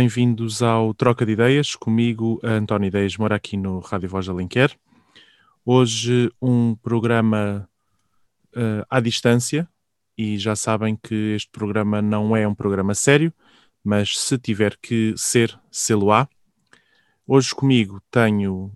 [0.00, 4.74] bem-vindos ao Troca de Ideias, comigo António Ideias mora aqui no Rádio Voz Alenquer.
[5.62, 7.68] Hoje um programa
[8.56, 9.68] uh, à distância
[10.16, 13.30] e já sabem que este programa não é um programa sério,
[13.84, 16.26] mas se tiver que ser, sê-lo-á.
[17.26, 18.72] Hoje comigo tenho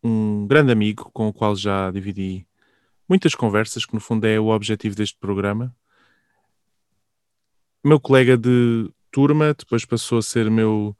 [0.00, 2.46] um grande amigo com o qual já dividi
[3.08, 5.74] muitas conversas, que no fundo é o objetivo deste programa.
[7.84, 10.94] Meu colega de turma, depois passou a ser meu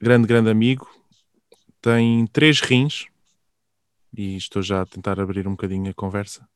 [0.00, 0.88] grande, grande amigo.
[1.80, 3.06] Tem três rins
[4.16, 6.48] e estou já a tentar abrir um bocadinho a conversa.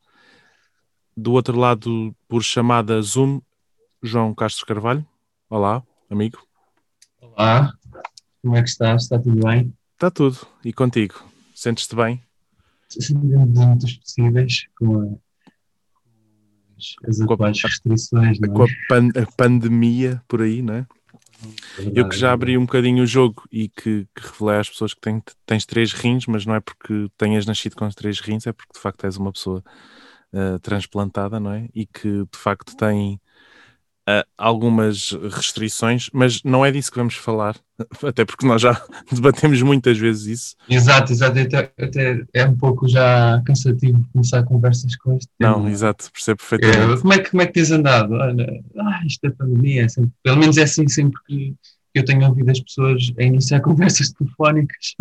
[1.16, 3.40] Do outro lado, por chamada Zoom,
[4.00, 5.04] João Castro Carvalho.
[5.50, 6.46] Olá, amigo.
[7.20, 7.72] Olá,
[8.40, 9.02] como é que estás?
[9.02, 9.74] Está tudo bem?
[9.94, 10.38] Está tudo.
[10.64, 11.20] E contigo?
[11.52, 12.22] Sentes-te bem?
[13.10, 15.18] Dentro dos possíveis, com
[17.06, 18.38] as atuais restrições.
[18.38, 20.86] Com a, pan a, pandemia por aí, não é?
[21.76, 24.94] Verdade, eu que já abri um bocadinho o jogo e que, que revelei às pessoas
[24.94, 28.46] que tem, tens três rins, mas não é porque tenhas nascido com os três rins,
[28.46, 29.62] é porque de facto és uma pessoa
[30.32, 31.68] uh, transplantada, não é?
[31.74, 33.20] E que de facto tem
[34.08, 37.56] uh, algumas restrições, mas não é disso que vamos falar,
[38.02, 38.80] até porque nós já
[39.12, 40.56] debatemos muitas vezes isso.
[40.68, 45.70] Exato, exato, até, até é um pouco já cansativo começar conversas com este Não, tema.
[45.70, 46.98] exato, percebo perfeitamente.
[46.98, 48.12] É, como, é que, como é que tens andado?
[48.14, 51.54] Olha, ah, isto é pandemia, é sempre, pelo menos é assim sempre que
[51.94, 54.94] eu tenho ouvido as pessoas a iniciar conversas telefónicas.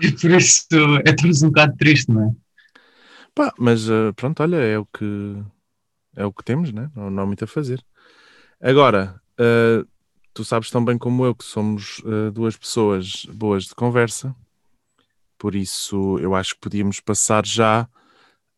[0.00, 0.66] e por isso
[1.04, 2.32] é tudo um bocado triste, não é?
[3.34, 5.36] Pá, mas uh, pronto, olha, é o que
[6.18, 6.90] é o que temos, né?
[6.96, 7.82] não, não há muito a fazer.
[8.60, 9.88] Agora, uh,
[10.34, 14.34] tu sabes tão bem como eu que somos uh, duas pessoas boas de conversa,
[15.38, 17.88] por isso eu acho que podíamos passar já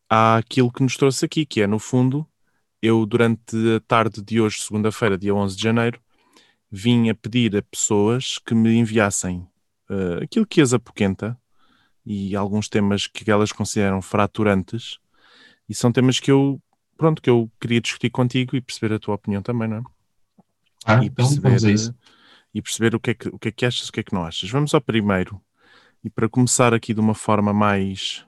[0.08, 2.26] àquilo que nos trouxe aqui, que é, no fundo,
[2.80, 6.00] eu durante a tarde de hoje, segunda-feira, dia 11 de janeiro,
[6.72, 9.46] vim a pedir a pessoas que me enviassem
[9.90, 11.38] uh, aquilo que as apoquenta
[12.06, 14.98] e alguns temas que elas consideram fraturantes,
[15.68, 16.58] e são temas que eu
[17.00, 19.82] pronto, que eu queria discutir contigo e perceber a tua opinião também, não é?
[20.84, 21.94] Ah, e então perceber, isso.
[22.52, 24.12] e perceber o que, é que, o que é que achas, o que é que
[24.12, 24.50] não achas.
[24.50, 25.40] Vamos ao primeiro.
[26.04, 28.26] E para começar aqui de uma forma mais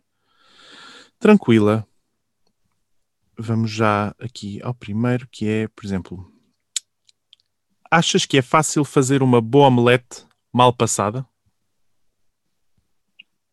[1.19, 1.87] tranquila,
[3.37, 6.33] vamos já aqui ao primeiro, que é, por exemplo,
[7.91, 11.27] achas que é fácil fazer uma boa omelete mal passada?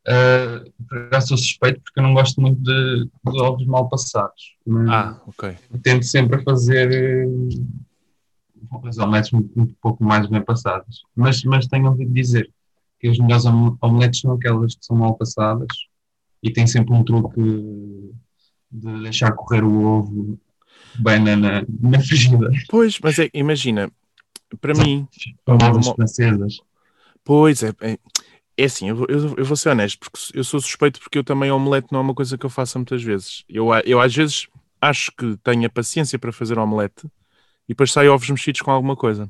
[0.07, 4.55] Uh, sou suspeito porque eu não gosto muito de, de ovos mal passados.
[4.89, 5.55] Ah, ok.
[5.83, 11.01] Tento sempre a fazer uh, as omeletes um, um, pouco mais bem passadas.
[11.15, 12.49] Mas, mas tenho ouvido dizer
[12.99, 13.45] que as melhores
[13.81, 15.67] omeletes são aquelas que são mal passadas
[16.41, 17.41] e tem sempre um truque
[18.71, 20.39] de deixar correr o ovo
[20.99, 22.51] bem na, na, na frigideira.
[22.69, 23.91] Pois, mas é, imagina,
[24.61, 25.07] para mim.
[25.45, 25.95] Famosas uma...
[25.95, 26.59] francesas.
[27.23, 27.99] Pois é, é
[28.59, 31.49] é assim, eu, eu, eu, vou ser honesto, porque eu sou suspeito porque eu também
[31.49, 33.43] omelete não é uma coisa que eu faço muitas vezes.
[33.47, 34.47] Eu, eu às vezes
[34.81, 37.07] acho que tenho a paciência para fazer omelete
[37.65, 39.29] e depois saio ovos mexidos com alguma coisa.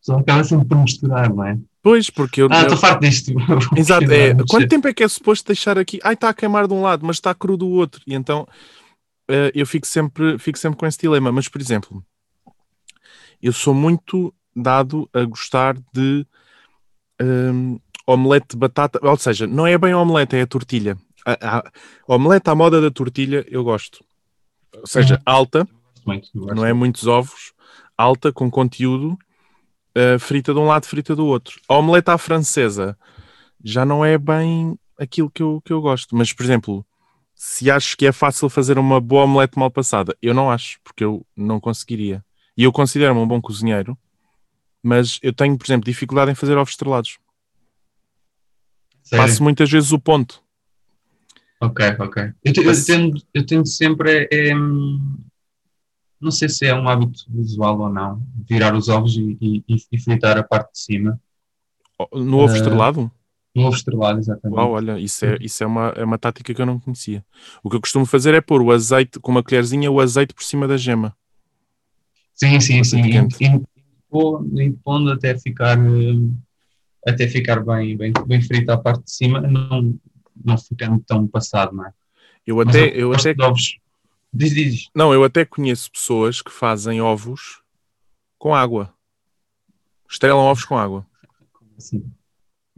[0.00, 1.58] Só acaba sempre por misturar, não é?
[1.82, 2.48] Pois, porque eu.
[2.50, 3.32] Ah, estou farto disto.
[3.76, 4.34] Exato, é.
[4.48, 6.00] Quanto tempo é que é suposto deixar aqui?
[6.02, 8.02] Ai, está a queimar de um lado, mas está cru do outro.
[8.06, 8.46] E então
[9.30, 11.30] uh, eu fico sempre, fico sempre com esse dilema.
[11.30, 12.04] Mas, por exemplo,
[13.42, 16.26] eu sou muito dado a gostar de.
[17.20, 20.96] Um, omelete de batata, ou seja, não é bem omelete, é a tortilha.
[21.26, 21.72] A, a,
[22.06, 24.02] omelete à moda da tortilha eu gosto.
[24.74, 25.22] Ou seja, uhum.
[25.26, 25.68] alta,
[26.34, 27.52] não é muitos ovos,
[27.96, 29.18] alta, com conteúdo,
[29.94, 31.60] uh, frita de um lado, frita do outro.
[31.68, 32.96] A omelete à francesa
[33.62, 36.16] já não é bem aquilo que eu, que eu gosto.
[36.16, 36.86] Mas, por exemplo,
[37.34, 41.04] se acho que é fácil fazer uma boa omelete mal passada, eu não acho, porque
[41.04, 42.24] eu não conseguiria.
[42.56, 43.98] E eu considero-me um bom cozinheiro,
[44.82, 47.18] mas eu tenho, por exemplo, dificuldade em fazer ovos estrelados.
[49.08, 49.24] Sério?
[49.24, 50.42] Passo muitas vezes o ponto.
[51.62, 52.30] Ok, ok.
[52.44, 54.28] Eu, te, eu, tendo, eu tendo sempre.
[54.30, 54.52] É,
[56.20, 59.98] não sei se é um hábito visual ou não, virar os ovos e, e, e
[59.98, 61.18] fritar a parte de cima.
[62.12, 63.10] No ovo uh, estrelado?
[63.54, 64.58] No ovo estrelado, exatamente.
[64.58, 67.24] Uau, olha, isso, é, isso é, uma, é uma tática que eu não conhecia.
[67.62, 70.42] O que eu costumo fazer é pôr o azeite, com uma colherzinha, o azeite por
[70.42, 71.16] cima da gema.
[72.34, 73.00] Sim, sim, sim.
[73.40, 75.78] E, e, pondo até ficar.
[77.08, 79.98] Até ficar bem, bem, bem frito à parte de cima, não,
[80.44, 81.92] não ficando tão passado, não é?
[82.46, 82.88] Eu até.
[82.88, 83.34] eu, eu até...
[83.42, 83.78] ovos.
[84.32, 84.88] Diz, diz.
[84.94, 87.62] Não, eu até conheço pessoas que fazem ovos
[88.38, 88.92] com água.
[90.08, 91.06] Estrelam ovos com água.
[91.76, 92.04] Assim?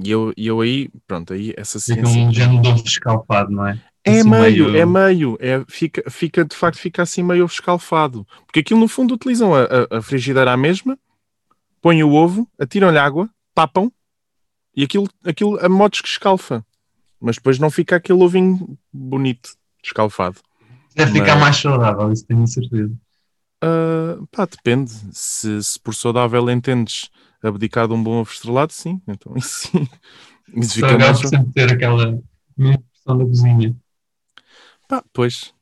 [0.03, 2.07] E eu, e eu aí, pronto, aí essa ciência.
[2.07, 3.83] Fica um género de ovo escalfado, não é?
[4.03, 8.27] É assim meio, meio, é meio, é, fica, fica, de facto, fica assim meio escalfado.
[8.47, 10.99] Porque aquilo no fundo utilizam a, a, a frigideira à mesma,
[11.83, 13.93] põem o ovo, atiram-lhe água, tapam
[14.81, 16.65] e aquilo, aquilo a modos que escalfa.
[17.21, 19.51] Mas depois não fica aquele ovinho bonito,
[19.85, 20.41] escalfado.
[20.97, 22.91] Deve ficar mais saudável, isso tenho certeza.
[23.63, 24.91] Uh, pá, depende.
[25.13, 27.11] Se, se, por saudável entendes
[27.43, 29.03] abdicar de um bom ovo estrelado, sim.
[29.07, 29.87] Então, isso sim.
[30.57, 31.19] Isso fica mais...
[31.19, 32.19] sempre ter aquela
[32.57, 33.77] pressão da cozinha.
[34.89, 35.53] Pá, pois.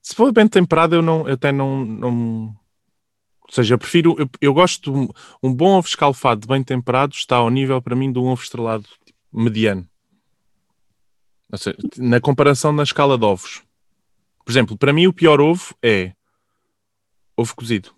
[0.00, 2.56] Se for bem temperado, eu, não, eu até não, não...
[3.50, 4.14] Ou seja, eu prefiro...
[4.16, 5.08] Eu, eu gosto um,
[5.42, 8.84] um, bom ovo escalfado bem temperado está ao nível, para mim, de um ovo estrelado
[9.04, 9.84] tipo, mediano.
[11.56, 13.64] Seja, na comparação na escala de ovos.
[14.44, 16.12] Por exemplo, para mim o pior ovo é
[17.36, 17.92] ovo cozido.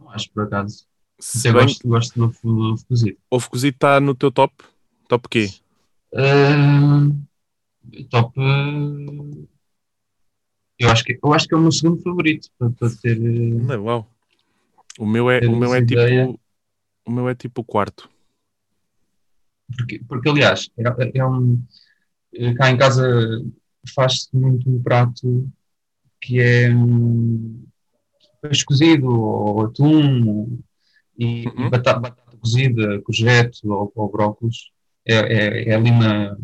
[0.00, 0.86] Não acho, por acaso.
[1.18, 1.64] Se eu bem...
[1.64, 3.18] gosto, gosto de ovo, ovo cozido.
[3.28, 4.54] Ovo cozido está no teu top?
[5.08, 5.50] Top quê?
[6.12, 7.12] Uh,
[8.08, 8.38] top.
[8.38, 9.48] Uh,
[10.78, 13.18] eu, acho que, eu acho que é o meu segundo favorito para, para ter.
[13.18, 14.10] Não, uau.
[14.98, 16.40] O meu é, o meu é tipo.
[17.06, 18.08] O meu é tipo o quarto.
[19.76, 21.62] Porque, porque aliás, é, é um.
[22.56, 23.06] Cá em casa
[23.94, 25.48] faz-se muito um prato
[26.20, 27.64] que é um,
[28.48, 30.58] peixe cozido ou atum
[31.18, 31.70] e, uhum.
[31.70, 34.70] batata, batata, cozida, courgette ou, ou brócolis.
[35.06, 36.38] É, é, é ali uma,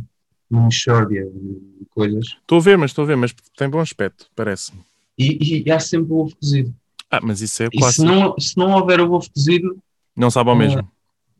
[0.50, 2.26] uma mixórdia de coisas.
[2.40, 4.80] Estou a ver, mas estou a ver, mas tem bom aspecto, parece-me.
[5.18, 6.74] E, e, há sempre o ovo cozido.
[7.10, 8.02] Ah, mas isso é e clássico.
[8.02, 9.76] Se não, se não houver o ovo cozido...
[10.16, 10.90] Não sabe ao mesmo.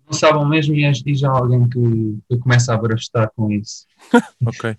[0.06, 3.50] Não sabe ao mesmo e, e já há alguém que, que começa a abrastar com
[3.50, 3.86] isso.
[4.44, 4.76] ok.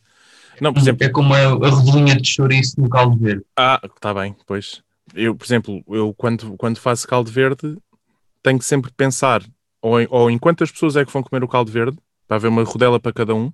[0.60, 3.44] Não, por exemplo, é como a, a rodelinha de chouriço no caldo verde.
[3.58, 4.84] Ah, está bem, pois.
[5.16, 7.78] Eu, por exemplo, eu quando, quando faço caldo verde
[8.44, 9.44] tenho que sempre pensar
[9.82, 11.98] ou em, ou em quantas pessoas é que vão comer o caldo verde,
[12.28, 13.52] para haver uma rodela para cada um,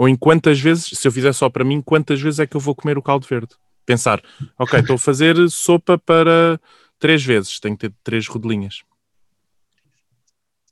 [0.00, 2.60] ou em quantas vezes, se eu fizer só para mim, quantas vezes é que eu
[2.60, 3.54] vou comer o caldo verde.
[3.84, 4.22] Pensar,
[4.58, 6.58] ok, estou a fazer sopa para
[6.98, 8.82] três vezes, tenho que ter três rodelinhas.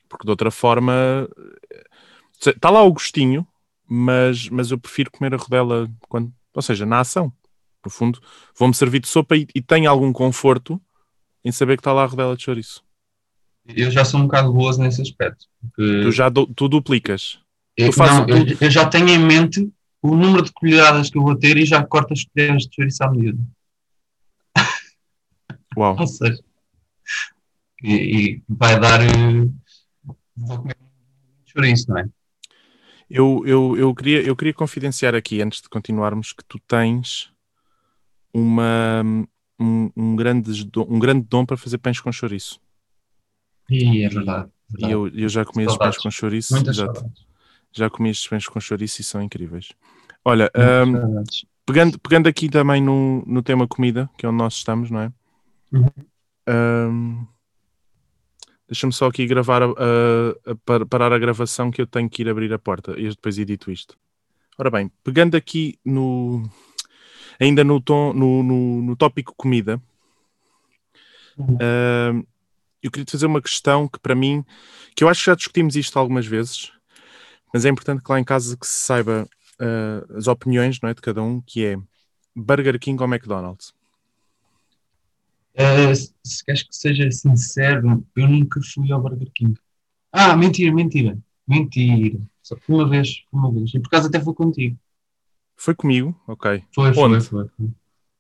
[0.09, 1.29] Porque de outra forma,
[2.41, 3.47] está lá o gostinho,
[3.87, 7.31] mas, mas eu prefiro comer a rodela, quando, ou seja, na ação.
[7.85, 8.19] No fundo,
[8.59, 10.81] vou-me servir de sopa e, e tenho algum conforto
[11.45, 12.83] em saber que está lá a rodela de chouriço.
[13.67, 15.45] Eu já sou um bocado boas nesse aspecto.
[15.77, 17.39] Tu já tu duplicas.
[17.79, 18.29] Eu, não.
[18.29, 19.71] Eu, eu, já tenho em mente
[20.03, 23.05] o número de colheradas que eu vou ter e já corto as colheres de chouriço
[23.05, 23.39] à medida.
[25.77, 25.97] Uau.
[25.97, 26.43] Ou seja,
[27.83, 29.01] e, e vai dar.
[29.01, 29.49] Eh,
[30.37, 30.77] vou comer
[31.47, 32.09] chouriço, não é?
[33.09, 37.33] Eu, eu, eu, queria, eu queria confidenciar aqui, antes de continuarmos, que tu tens
[38.35, 39.03] uma,
[39.59, 42.61] um, um, grande, um grande dom para fazer pães com chouriço.
[43.71, 44.51] E é verdade.
[44.69, 44.91] verdade.
[44.91, 46.55] E eu, eu já comi esses pães com chouriço.
[46.73, 46.87] já,
[47.73, 49.69] já comi estes pães com chouriço e são incríveis.
[50.25, 50.51] Olha,
[50.87, 51.23] um,
[51.65, 55.13] pegando, pegando aqui também no, no tema comida, que é onde nós estamos, não é?
[55.73, 55.89] Uhum.
[56.49, 57.27] Um,
[58.69, 62.29] Deixa-me só aqui gravar, a, a, a, parar a gravação que eu tenho que ir
[62.29, 63.97] abrir a porta e depois edito isto.
[64.59, 66.43] Ora bem, pegando aqui no
[67.41, 69.81] ainda no, tom, no, no, no tópico comida,
[71.39, 71.55] uhum.
[71.55, 72.27] uh,
[72.83, 74.45] eu queria te fazer uma questão que para mim,
[74.95, 76.71] que eu acho que já discutimos isto algumas vezes,
[77.53, 79.29] mas é importante que lá em casa que se saiba
[79.61, 81.77] uh, as opiniões não é, de cada um, que é
[82.35, 83.75] Burger King ou McDonald's?
[85.55, 89.59] Uh, se queres que seja sincero, eu nunca fui ao Burger King.
[90.13, 91.19] Ah, mentira, mentira.
[91.47, 92.19] Mentira.
[92.43, 93.75] Só foi uma vez, uma vez.
[93.75, 94.79] E por acaso até foi contigo.
[95.57, 96.19] Foi comigo?
[96.27, 96.63] Ok.
[96.73, 97.21] Foi, Onde?
[97.21, 97.69] foi, foi.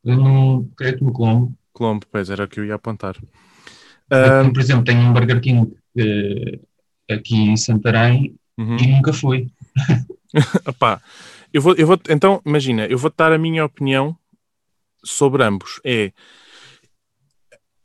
[0.04, 1.56] Eu não creio que no Colombo.
[1.72, 3.16] Colombo, pois era o que eu ia apontar.
[3.16, 4.52] Uh...
[4.52, 6.66] Por exemplo, tenho um Burger King uh,
[7.08, 8.76] aqui em Santarém uhum.
[8.76, 9.48] e nunca fui.
[10.68, 11.00] Epá,
[11.52, 14.14] eu vou, eu vou, então, imagina, eu vou dar a minha opinião
[15.02, 15.80] sobre ambos.
[15.84, 16.12] É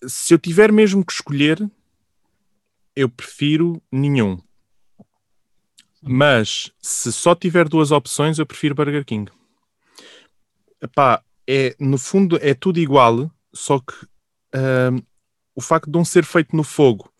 [0.07, 1.69] se eu tiver mesmo que escolher,
[2.95, 4.39] eu prefiro nenhum.
[6.01, 9.31] Mas se só tiver duas opções, eu prefiro Burger King.
[10.81, 15.05] Epá, é, no fundo é tudo igual, só que uh,
[15.55, 17.12] o facto de um ser feito no fogo.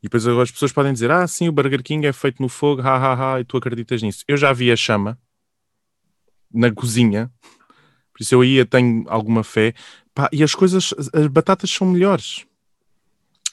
[0.00, 2.48] E depois agora as pessoas podem dizer: Ah, sim, o Burger King é feito no
[2.48, 4.24] fogo, ha, ha, ha, e tu acreditas nisso.
[4.26, 5.18] Eu já vi a chama
[6.52, 7.30] na cozinha,
[8.12, 9.74] por isso eu ia, tenho alguma fé.
[10.14, 12.44] Pá, e as coisas, as batatas são melhores.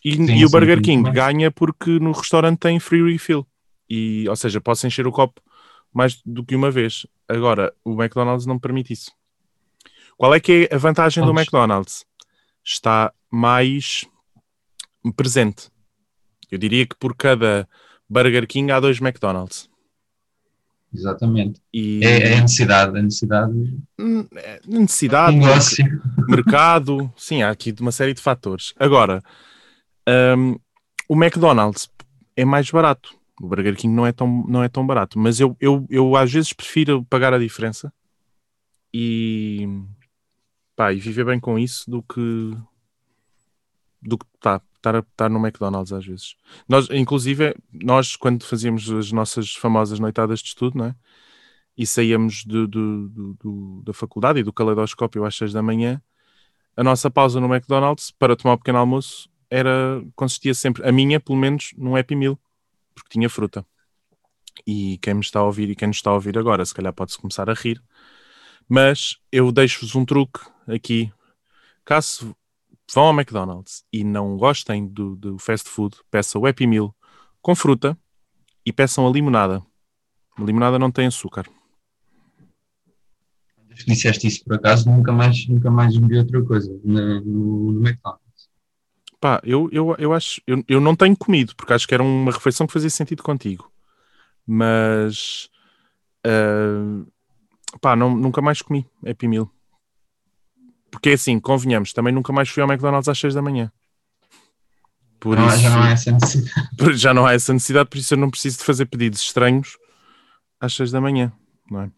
[0.04, 3.46] E, sim, e o Burger King ganha porque no restaurante tem free refill.
[3.90, 5.42] E, ou seja, posso encher o copo
[5.94, 7.06] mais do que uma vez.
[7.28, 9.12] Agora, o McDonald's não permite isso.
[10.18, 11.36] Qual é que é a vantagem Vamos.
[11.36, 12.06] do McDonald's?
[12.64, 14.06] Está mais
[15.16, 15.70] presente.
[16.52, 17.68] Eu diria que por cada
[18.10, 19.70] Burger King há dois McDonald's.
[20.94, 21.62] Exatamente.
[21.74, 22.04] E...
[22.04, 23.54] É, é a necessidade, a necessidade.
[24.00, 25.86] Hum, é, necessidade, negócio.
[26.28, 28.74] mercado, sim, há aqui uma série de fatores.
[28.80, 29.22] Agora,
[30.08, 30.58] Um,
[31.10, 31.90] o McDonald's
[32.36, 33.14] é mais barato.
[33.42, 35.20] O Burger King não é tão, não é tão barato.
[35.20, 37.92] Mas eu, eu, eu às vezes prefiro pagar a diferença
[38.94, 39.68] e,
[40.76, 42.58] pá, e viver bem com isso do que
[44.02, 46.36] do que tá, estar, a, estar no McDonald's às vezes.
[46.68, 50.96] Nós, inclusive, nós quando fazíamos as nossas famosas noitadas de estudo, não é?
[51.78, 56.02] E saíamos do, do, do, da faculdade e do caleidoscópio às 6 da manhã,
[56.76, 61.20] a nossa pausa no McDonald's para tomar o pequeno almoço era, consistia sempre, a minha,
[61.20, 62.40] pelo menos, num Happy Meal,
[62.94, 63.66] porque tinha fruta.
[64.66, 66.94] E quem me está a ouvir e quem nos está a ouvir agora, se calhar
[66.94, 67.82] pode-se começar a rir,
[68.68, 71.12] mas eu deixo-vos um truque aqui.
[71.86, 72.36] Caso
[72.94, 76.96] vão ao McDonald's e não gostem do, do fast food, peçam o Happy Meal
[77.42, 77.98] com fruta
[78.66, 79.64] e peçam a limonada.
[80.38, 81.48] A limonada não tem açúcar.
[83.76, 87.88] Que disseste isso por acaso, nunca mais, nunca mais vi outra coisa no, no, no
[87.88, 88.28] McDonald's.
[89.20, 90.42] Pá, eu, eu, eu acho.
[90.46, 93.72] Eu, eu não tenho comido, porque acho que era uma refeição que fazia sentido contigo.
[94.46, 95.50] Mas.
[96.26, 97.06] Uh,
[97.80, 99.50] pá, não, nunca mais comi Happy Meal.
[100.92, 103.72] Porque assim, convenhamos, também nunca mais fui ao McDonald's às 6 da manhã.
[105.20, 106.68] Por não, isso, já não há essa necessidade.
[106.98, 109.78] Já não há essa necessidade, por isso eu não preciso de fazer pedidos estranhos
[110.60, 111.32] às 6 da manhã,
[111.70, 111.92] não é?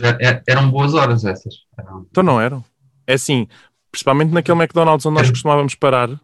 [0.00, 1.54] é, é eram boas horas essas.
[1.78, 2.06] Eram...
[2.10, 2.64] Então não eram.
[3.06, 3.46] É assim,
[3.90, 6.18] principalmente naquele McDonald's onde nós costumávamos parar, uh,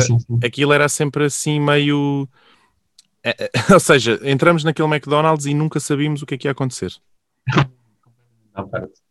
[0.00, 0.38] sim, sim, sim.
[0.44, 2.28] aquilo era sempre assim meio.
[3.22, 6.52] É, é, ou seja, entramos naquele McDonald's e nunca sabíamos o que é que ia
[6.52, 6.92] acontecer.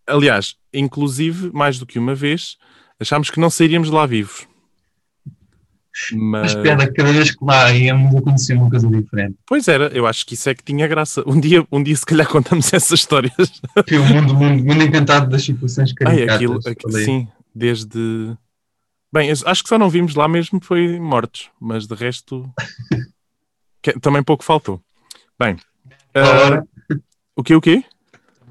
[0.07, 2.57] Aliás, inclusive, mais do que uma vez,
[2.99, 4.47] achámos que não sairíamos de lá vivos.
[6.13, 6.51] Mas...
[6.51, 9.35] espera, cada vez que lá íamos acontecer uma coisa diferente.
[9.47, 11.23] Pois era, eu acho que isso é que tinha graça.
[11.25, 13.33] Um dia, um dia se calhar contamos essas histórias.
[13.75, 16.29] o mundo, mundo, mundo encantado das situações caricatas.
[16.29, 18.35] Ai, aquilo, aquilo sim, desde...
[19.11, 22.47] Bem, acho que só não vimos lá mesmo foi mortos, mas de resto
[24.01, 24.81] também pouco faltou.
[25.39, 26.67] Bem, uh,
[27.35, 27.83] o que o quê?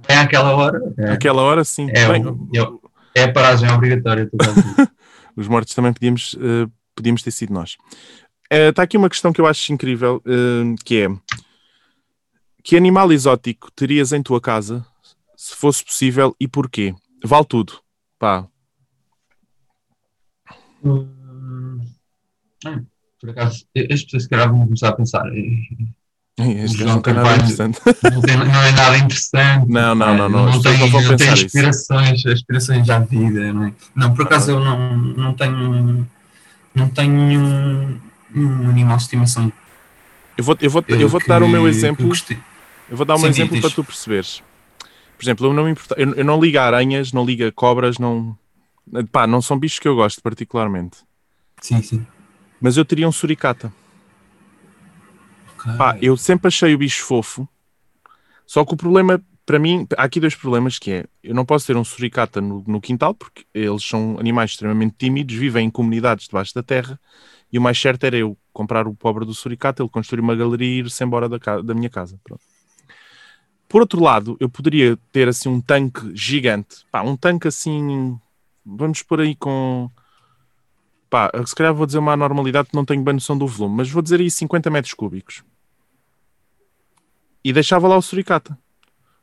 [0.09, 0.81] É aquela hora.
[0.99, 1.13] É.
[1.13, 1.89] Aquela hora, sim.
[1.91, 2.81] É, Bem, eu,
[3.15, 4.31] é a paragem obrigatória.
[5.37, 7.77] Os mortos também podíamos, uh, podíamos ter sido nós.
[8.51, 11.09] Está uh, aqui uma questão que eu acho incrível, uh, que é
[12.63, 14.85] que animal exótico terias em tua casa,
[15.37, 16.93] se fosse possível, e porquê?
[17.25, 17.81] Vale tudo.
[18.19, 18.49] Pá.
[20.85, 21.81] Hum,
[23.21, 25.23] por acaso, as pessoas que vão começar a pensar
[26.39, 27.81] este não tem nada interessante.
[28.03, 29.71] Não, tem, não, é nada interessante.
[29.71, 30.29] Não, não, não.
[30.29, 32.29] Não, não, tem, não tem aspirações, isso.
[32.29, 33.53] aspirações à vida.
[33.55, 33.73] Não, é?
[33.95, 36.07] não por acaso eu não, não tenho,
[36.75, 37.99] não tenho um,
[38.35, 39.51] um animal de estimação.
[40.37, 42.07] Eu vou, eu vou, eu vou te dar o meu exemplo.
[42.89, 44.43] Eu vou dar um Sim, exemplo para tu perceberes.
[45.17, 48.37] Por exemplo, eu não, me importa, eu, eu não ligo aranhas, não ligo cobras, não.
[49.11, 50.99] Pá, não são bichos que eu gosto particularmente.
[51.63, 52.07] Sim, sim.
[52.61, 53.73] Mas eu teria um suricata.
[55.77, 57.49] Pá, eu sempre achei o bicho fofo.
[58.47, 61.67] Só que o problema, para mim, há aqui dois problemas que é, eu não posso
[61.67, 66.27] ter um suricata no, no quintal, porque eles são animais extremamente tímidos, vivem em comunidades
[66.27, 66.99] debaixo da terra,
[67.53, 70.69] e o mais certo era eu comprar o pobre do suricata, ele construir uma galeria
[70.69, 72.19] e ir-se embora da, da minha casa.
[72.23, 72.43] Pronto.
[73.69, 78.19] Por outro lado, eu poderia ter assim um tanque gigante, pá, um tanque assim,
[78.65, 79.91] vamos por aí com
[81.17, 83.91] pá, se calhar vou dizer uma normalidade que não tenho bem noção do volume, mas
[83.91, 85.43] vou dizer aí 50 metros cúbicos
[87.43, 88.59] e deixava lá o suricata.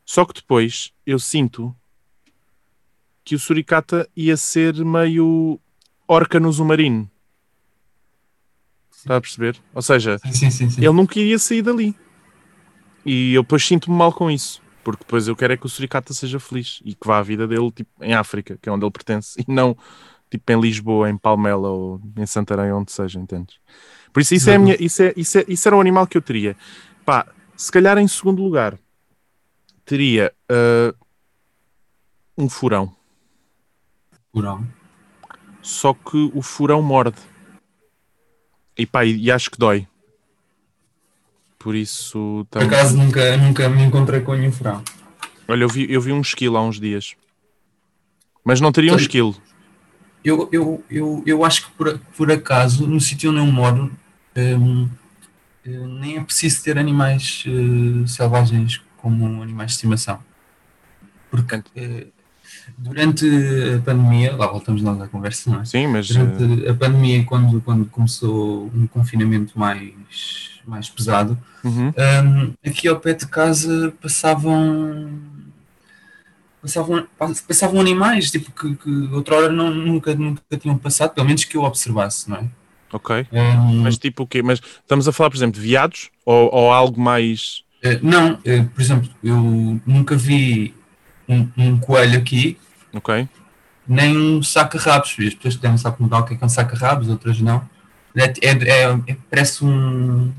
[0.04, 1.74] Só que depois eu sinto
[3.24, 5.60] que o suricata ia ser meio
[6.08, 7.08] orca no zumarino.
[8.90, 9.56] Está a perceber?
[9.72, 11.94] Ou seja, sim, sim, sim, ele nunca iria sair dali.
[13.06, 14.60] E eu depois sinto-me mal com isso.
[14.82, 17.46] Porque depois eu quero é que o suricata seja feliz e que vá à vida
[17.46, 19.76] dele tipo, em África, que é onde ele pertence, e não
[20.34, 23.56] tipo em Lisboa, em Palmela ou em Santarém, onde seja, entendes?
[24.12, 26.22] Por isso, isso, é, minha, isso, é, isso, é, isso era o animal que eu
[26.22, 26.56] teria.
[27.04, 27.26] Pá,
[27.56, 28.76] se calhar em segundo lugar,
[29.84, 30.96] teria uh,
[32.36, 32.92] um furão.
[34.32, 34.66] Furão.
[35.62, 37.20] Só que o furão morde.
[38.76, 39.86] E pá, e, e acho que dói.
[41.58, 42.44] Por isso.
[42.50, 44.82] Por acaso nunca, nunca me encontrei com nenhum furão.
[45.46, 47.14] Olha, eu vi, eu vi um esquilo há uns dias.
[48.44, 49.34] Mas não teria um esquilo.
[50.24, 53.92] Eu, eu, eu, eu acho que por, por acaso, no sítio onde eu moro,
[54.36, 54.88] um,
[55.66, 60.18] eh, nem é preciso ter animais uh, selvagens como animais de estimação.
[61.30, 62.12] Porque uh,
[62.76, 63.26] durante
[63.76, 65.64] a pandemia, lá voltamos nós à conversa, não é?
[65.64, 66.08] Sim, mas.
[66.08, 71.88] Durante a pandemia, quando, quando começou um confinamento mais, mais pesado, uhum.
[71.88, 75.33] um, aqui ao pé de casa passavam.
[76.64, 77.06] Passavam,
[77.46, 81.62] passavam animais tipo, que, que outrora não, nunca, nunca tinham passado, pelo menos que eu
[81.62, 82.48] observasse, não é?
[82.90, 83.26] Ok.
[83.30, 84.42] Um, mas tipo o quê?
[84.42, 87.64] Mas estamos a falar, por exemplo, de viados ou, ou algo mais.
[87.84, 90.72] Uh, não, uh, por exemplo, eu nunca vi
[91.28, 92.56] um, um, coelho aqui.
[92.94, 93.28] Ok.
[93.86, 95.16] Nem um saca-rabos.
[95.18, 97.68] As pessoas têm um saco modal que é um saca-rabos, outras não.
[98.16, 100.32] É, é, é, é parece um.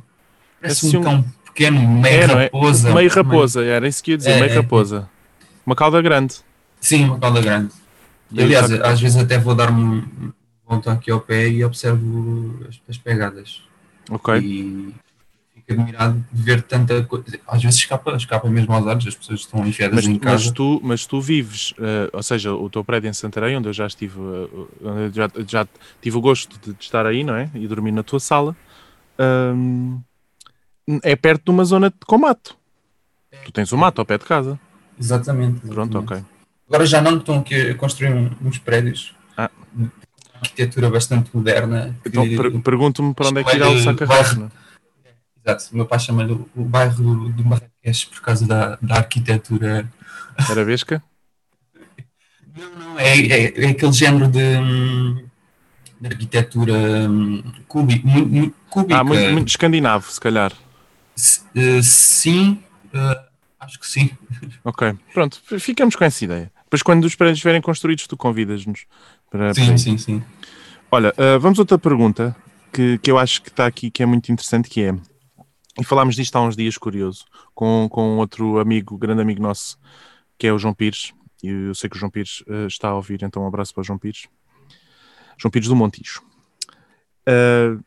[0.59, 2.93] Parece, parece um, um cão pequeno, meio é, raposa.
[2.95, 5.09] Meio raposa, era isso que ia dizer, meio raposa.
[5.65, 6.35] Uma cauda grande.
[6.79, 7.71] Sim, uma cauda grande.
[8.37, 10.03] Aliás, às vezes até vou dar-me
[10.67, 13.61] volto aqui ao pé e observo as, as pegadas.
[14.09, 14.37] Ok.
[14.37, 14.93] E
[15.53, 17.25] fico admirado de ver tanta coisa.
[17.47, 20.45] Às vezes escapa, escapa mesmo aos olhos, as pessoas estão enfiadas mas, em casa.
[20.45, 23.73] Mas tu, mas tu vives, uh, ou seja, o teu prédio em Santarém, onde eu
[23.73, 25.67] já estive, uh, onde já, já
[26.01, 27.49] tive o gosto de, de, estar aí, não é?
[27.55, 28.55] E dormir na tua sala,
[29.19, 29.99] um,
[31.03, 32.55] é perto de uma zona de combate.
[33.31, 33.37] É.
[33.37, 34.59] Tu tens o um mato ao pé de casa.
[34.99, 35.73] Exatamente, exatamente.
[35.73, 36.23] Pronto, ok.
[36.67, 38.11] Agora já não estão aqui a construir
[38.41, 39.15] uns prédios.
[39.37, 39.49] Ah
[40.45, 41.95] arquitetura bastante moderna.
[42.05, 44.51] Então, per pergunto-me para onde é que irá o Sacarrasco.
[45.45, 49.89] Exato, o meu pai chama-lhe o, o bairro de Marrakech por causa da, da arquitetura.
[50.49, 51.03] Arabesca?
[52.55, 54.57] não, não, é, é, é, aquele género de,
[56.01, 58.01] de arquitetura um, cúbica.
[58.91, 60.51] Ah, muito, muito escandinavo, se calhar.
[61.15, 64.11] S uh, sim, uh, acho que sim.
[64.63, 66.51] Ok, pronto, ficamos com essa ideia.
[66.63, 68.85] Depois, quando os prédios estiverem construídos, tu convidas-nos
[69.29, 69.77] para, sim, para...
[69.77, 70.23] sim, sim.
[70.91, 72.35] Olha, uh, vamos a outra pergunta
[72.71, 74.93] que, que eu acho que está aqui, que é muito interessante, que é,
[75.79, 79.77] e falámos disto há uns dias, curioso, com, com outro amigo, grande amigo nosso,
[80.37, 82.95] que é o João Pires, e eu sei que o João Pires uh, está a
[82.95, 84.27] ouvir, então um abraço para o João Pires.
[85.37, 86.21] João Pires do Montijo.
[87.27, 87.83] Uh,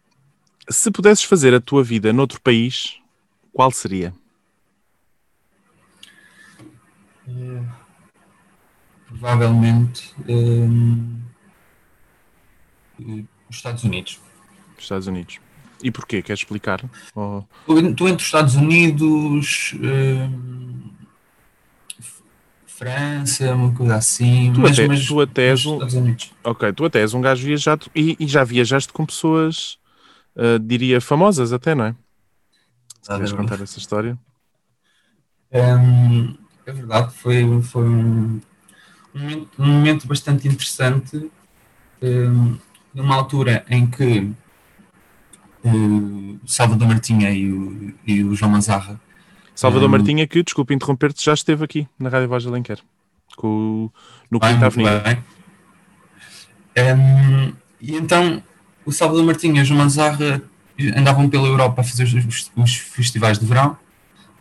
[0.70, 2.98] se pudesses fazer a tua vida noutro país,
[3.52, 4.14] qual seria?
[9.18, 11.20] Provavelmente um,
[13.48, 14.20] os Estados Unidos.
[14.78, 15.40] Estados Unidos.
[15.82, 16.22] E porquê?
[16.22, 16.84] Queres explicar?
[17.14, 17.46] Ou...
[17.68, 20.90] Estou entre os Estados Unidos, hum,
[22.66, 24.52] França, uma coisa assim.
[24.52, 25.78] Tu, mas, até, mas, tu até és um.
[26.44, 29.78] Ok, tu até és um gajo viajado e, e já viajaste com pessoas,
[30.36, 31.94] uh, diria, famosas até, não é?
[33.02, 34.18] Se queres contar essa história.
[35.52, 38.40] Um, é verdade, foi, foi um,
[39.14, 41.30] um momento bastante interessante,
[42.02, 42.56] um,
[42.94, 44.30] numa altura em que
[45.64, 49.00] o Salvador Martinha e o, e o João Manzarra.
[49.54, 52.78] Salvador um, Martinha, que, desculpe interromper-te, já esteve aqui na Rádio Voz de Alenquer,
[53.36, 53.90] com,
[54.30, 55.24] no Quinta Avenida.
[56.76, 58.42] Um, e então
[58.86, 60.42] o Salvador Martinha e o João Manzarra
[60.96, 63.76] andavam pela Europa a fazer os, os festivais de verão,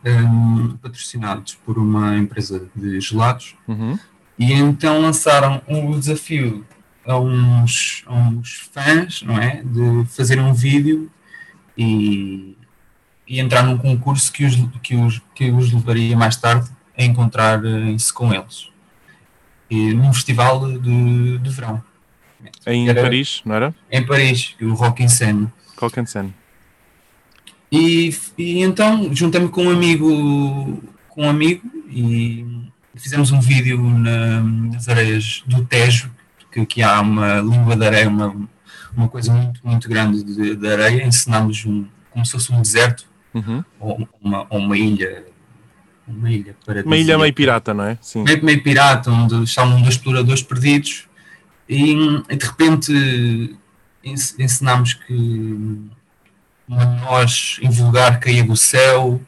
[0.05, 3.55] um, patrocinados por uma empresa de gelados.
[3.67, 3.97] Uhum.
[4.37, 6.65] E então lançaram um desafio
[7.05, 9.63] a uns, a uns fãs, não é?
[9.63, 11.09] De fazer um vídeo
[11.77, 12.55] e,
[13.27, 18.11] e entrar num concurso que os, que, os, que os levaria mais tarde a encontrarem-se
[18.13, 18.69] com eles.
[19.69, 21.81] E num festival de, de verão.
[22.65, 23.75] Em era, Paris, não era?
[23.91, 25.47] Em Paris, o Rock in Seine.
[25.79, 26.33] Rock in Seine.
[27.71, 32.45] E, e então juntei-me com um amigo com um amigo e
[32.99, 36.11] fizemos um vídeo na, nas areias do Tejo,
[36.51, 38.35] que aqui há uma língua de areia, uma,
[38.95, 43.05] uma coisa muito, muito grande de, de areia, ensinámos um, como se fosse um deserto,
[43.33, 43.63] uhum.
[43.79, 45.25] ou, uma, ou uma ilha
[46.07, 47.97] uma ilha para uma ilha meio pirata, não é?
[48.01, 48.23] Sim.
[48.23, 51.05] Meio, meio pirata, onde estavam dois exploradores perdidos
[51.67, 51.91] e,
[52.29, 53.57] e de repente
[54.39, 55.89] ensinámos que
[56.67, 59.21] uma noz invulgar caía do céu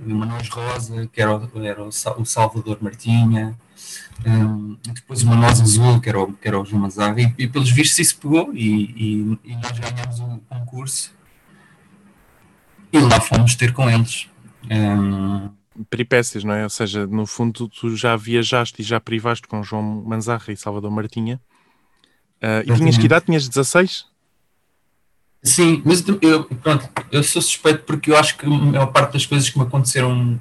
[0.00, 3.56] uma noz rosa, que era o, era o Salvador Martinha,
[4.26, 7.48] um, depois uma noz azul, que era o, que era o João Mazarra, e, e
[7.48, 11.14] pelos vistos isso pegou e, e, e, nós ganhamos o concurso
[12.92, 14.28] e lá fomos ter com eles.
[14.70, 15.50] Um,
[15.88, 16.64] Peripécias, não é?
[16.64, 20.90] Ou seja, no fundo tu já viajaste e já privaste com João Manzarra e Salvador
[20.90, 21.40] Martinha.
[22.42, 23.26] Uh, e tinhas que idade?
[23.26, 24.06] Tinhas 16?
[25.42, 29.24] Sim, mas eu, pronto, eu sou suspeito porque eu acho que a maior parte das
[29.24, 30.38] coisas que me aconteceram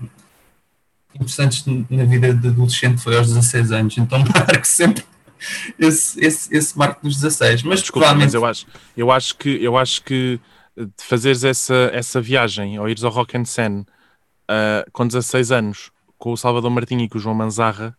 [1.14, 5.04] interessantes na vida de adolescente foi aos 16 anos, então marco sempre
[5.78, 7.64] esse, esse, esse marco dos 16.
[7.64, 10.40] Mas, Desculpa, mas eu acho, eu acho que eu acho que
[10.76, 15.92] de fazeres essa, essa viagem ou ires ao Rock and Sen uh, com 16 anos
[16.18, 17.96] com o Salvador Martinho e com o João Manzarra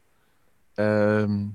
[0.78, 1.52] uh,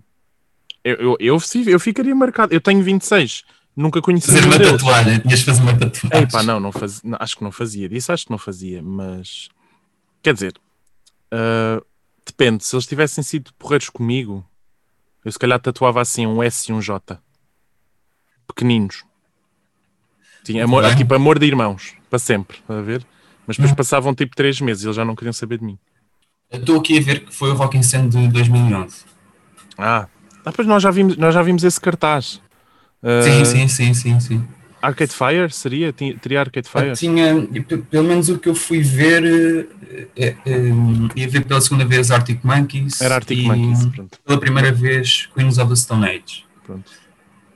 [0.83, 2.53] eu, eu, eu, eu ficaria marcado.
[2.53, 3.43] Eu tenho 26
[3.75, 6.23] Nunca conheci fazer uma tatuagem, tinhas de fazer uma tatuagem.
[6.23, 9.49] Epá, não, não faz, acho que não fazia disso, acho que não fazia, mas
[10.21, 10.53] quer dizer,
[11.33, 11.83] uh,
[12.25, 14.45] depende, se eles tivessem sido porreiros comigo,
[15.25, 17.19] eu se calhar tatuava assim um S e um J
[18.47, 19.03] pequeninos.
[20.43, 23.05] Tinha amor, é tipo amor de irmãos, para sempre, a ver?
[23.47, 23.75] Mas depois hum.
[23.75, 25.79] passavam tipo três meses e eles já não queriam saber de mim.
[26.51, 29.05] Estou aqui a ver que foi o Rock in Scene de 2011.
[29.77, 30.07] Ah,
[30.45, 32.41] ah pois nós já vimos, nós já vimos esse cartaz.
[33.03, 34.47] Uh, sim, sim, sim, sim, sim.
[34.81, 35.93] Arcade Fire seria?
[35.93, 36.87] Teria Arcade Fire?
[36.87, 37.47] Eu tinha,
[37.89, 39.69] pelo menos o que eu fui ver,
[40.15, 40.59] é, é,
[41.15, 42.99] ia ver pela segunda vez Arctic Monkeys.
[43.01, 44.19] Era Arctic Monkeys, pronto.
[44.25, 46.45] Pela primeira vez Queens of the Stone Age.
[46.65, 46.91] Pronto.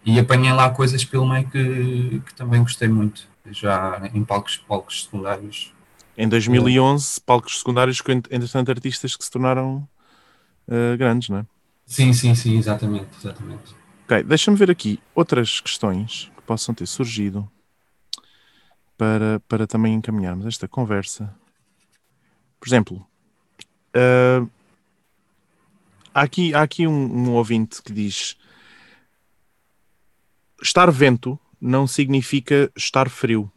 [0.06, 5.04] E apanhei lá coisas pelo meio que, que também gostei muito, já em palcos, palcos
[5.04, 5.74] secundários.
[6.18, 9.88] Em 2011, palcos secundários com, entretanto, artistas que se tornaram
[10.68, 11.46] uh, grandes, não é?
[11.86, 13.77] Sim, sim, sim, exatamente, exatamente.
[14.08, 17.52] Ok, deixa-me ver aqui outras questões que possam ter surgido
[18.98, 21.36] para, para também encaminharmos esta conversa.
[22.58, 23.06] Por exemplo,
[23.94, 24.50] uh,
[26.14, 28.38] há aqui, há aqui um, um ouvinte que diz
[30.62, 33.52] estar vento não significa estar frio.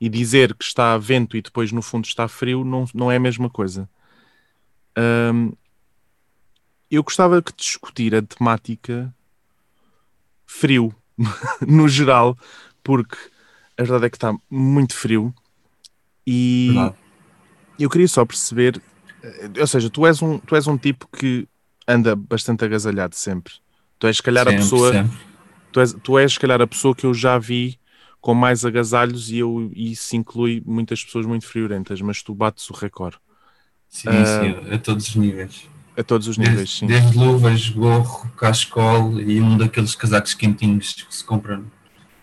[0.00, 3.20] E dizer que está vento e depois no fundo está frio não, não é a
[3.20, 3.86] mesma coisa.
[4.96, 5.52] Um,
[6.90, 9.14] eu gostava de discutir a temática
[10.46, 10.94] frio
[11.66, 12.36] no geral,
[12.82, 13.16] porque
[13.78, 15.34] a verdade é que está muito frio
[16.26, 16.96] e verdade.
[17.78, 18.80] eu queria só perceber,
[19.58, 21.48] ou seja, tu és um, tu és um tipo que
[21.86, 23.54] anda bastante agasalhado sempre.
[23.98, 24.92] Tu és, se calhar, sempre, a pessoa.
[24.92, 25.30] Sempre
[25.70, 27.78] tu és, tu és, se calhar, a pessoa que eu já vi
[28.20, 32.74] com mais agasalhos e eu, isso inclui muitas pessoas muito friorentas, mas tu bates o
[32.74, 33.16] recorde.
[33.88, 35.68] Sim, uh, sim, a todos os níveis.
[35.96, 36.86] A todos os níveis, desde, sim.
[36.86, 41.62] Desde luvas, gorro, cachecol e um daqueles casacos quentinhos que se compra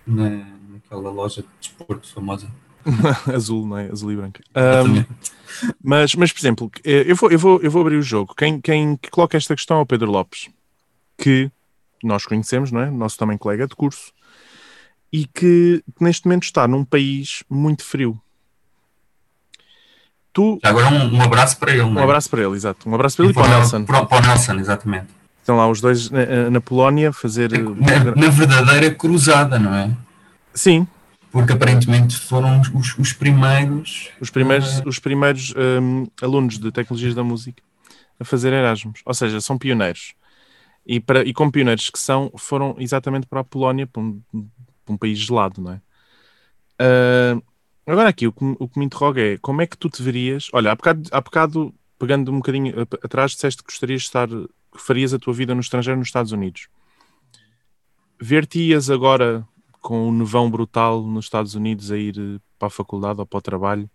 [0.05, 2.49] na, naquela loja de desporto famosa.
[3.33, 3.91] Azul, não é?
[3.91, 4.41] Azul e branca.
[4.55, 5.05] Um,
[5.83, 8.33] mas, mas, por exemplo, eu vou, eu vou, eu vou abrir o jogo.
[8.35, 10.49] Quem, quem coloca esta questão é o Pedro Lopes,
[11.17, 11.51] que
[12.03, 12.89] nós conhecemos, não é?
[12.89, 14.11] Nosso também colega de curso,
[15.11, 18.19] e que, neste momento está num país muito frio.
[20.37, 20.59] Tu...
[20.61, 22.03] Agora um, um abraço para ele, Um é?
[22.03, 22.87] abraço para ele, exato.
[22.87, 23.83] Um abraço para ele e, para o Nelson.
[23.85, 25.07] Para, para o Nelson, exatamente.
[25.39, 27.49] Estão lá os dois na, na Polónia fazer.
[27.51, 29.89] Na, na, verdadeira cruzada, não é?
[30.53, 30.87] Sim.
[31.31, 34.11] Porque aparentemente foram os, os primeiros.
[34.21, 37.63] Os primeiros, os primeiros um, alunos de tecnologias da música
[38.19, 39.01] a fazer Erasmus.
[39.07, 40.13] Ou seja, são pioneiros.
[40.85, 44.21] E, para, e como pioneiros que são, foram exatamente para a Polónia, para um,
[44.85, 45.81] para um país gelado, não é?
[46.79, 47.41] Uh,
[47.91, 50.49] agora aqui, o que, o que me interroga é, como é que tu te verias...
[50.53, 54.79] Olha, há bocado, há bocado pegando um bocadinho atrás, disseste que gostarias de estar, que
[54.79, 56.67] farias a tua vida no estrangeiro, nos Estados Unidos.
[58.19, 59.47] Ver-te-ias agora
[59.81, 63.41] com o nevão brutal nos Estados Unidos a ir para a faculdade ou para o
[63.41, 63.89] trabalho?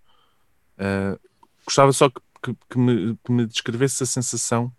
[0.79, 1.19] Uh,
[1.65, 4.73] gostava só que, que, que, me, que me descrevesse a sensação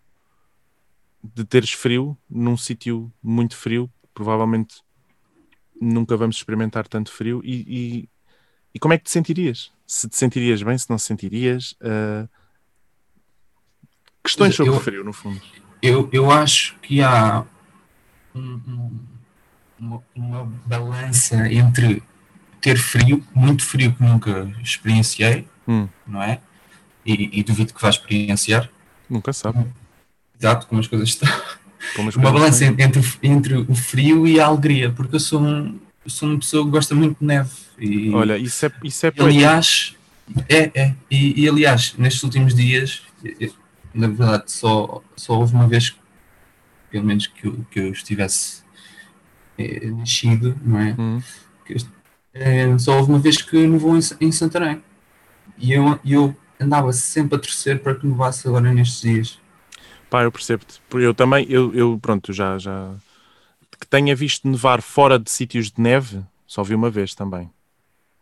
[1.22, 4.82] de teres frio num sítio muito frio, provavelmente
[5.80, 7.40] nunca vamos experimentar tanto frio.
[7.44, 8.08] E,
[8.74, 9.72] e, como é que te sentirias?
[9.86, 11.72] Se te sentirias bem, se não sentirias?
[11.80, 12.28] Uh...
[14.22, 15.40] Questões sobre eu, o frio, no fundo.
[15.82, 17.44] Eu, eu acho que há
[18.34, 19.00] um, um,
[19.78, 22.02] uma, uma balança entre
[22.60, 25.86] ter frio, muito frio que nunca experienciei, hum.
[26.06, 26.40] não é?
[27.04, 28.70] E, e, duvido que vá experienciar.
[29.10, 29.66] Nunca sabe
[30.44, 31.28] exato como as coisas estão.
[32.16, 36.28] uma balança entre, entre o frio e a alegria, porque eu sou, um, eu sou
[36.28, 37.50] uma pessoa que gosta muito de neve.
[37.78, 39.96] E, Olha, isso é, isso é Aliás,
[40.48, 40.94] é, é.
[41.10, 43.02] E, e, aliás, nestes últimos dias,
[43.92, 45.96] na verdade, só, só houve uma vez,
[46.90, 48.62] pelo menos que eu, que eu estivesse
[49.58, 50.96] é, nascido, não é?
[50.98, 51.22] Hum.
[51.64, 51.76] Que,
[52.34, 54.82] é, só houve uma vez que nevou em, em Santarém.
[55.56, 59.40] E eu, eu andava sempre a torcer para que nevasse agora nestes dias.
[60.10, 60.80] Pá, eu percebo-te.
[60.92, 62.94] Eu também, eu, eu pronto, já, já.
[63.84, 67.50] Que tenha visto nevar fora de sítios de neve, só vi uma vez também.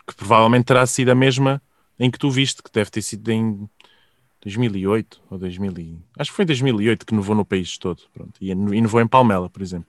[0.05, 1.63] Que provavelmente terá sido a mesma
[2.01, 3.71] em que tu viste, que deve ter sido em
[4.43, 5.73] 2008 ou 2000.
[5.79, 5.99] E...
[6.19, 8.03] Acho que foi em 2008 que nevou no país todo.
[8.13, 8.33] Pronto.
[8.41, 9.87] E, e nevou em Palmela, por exemplo.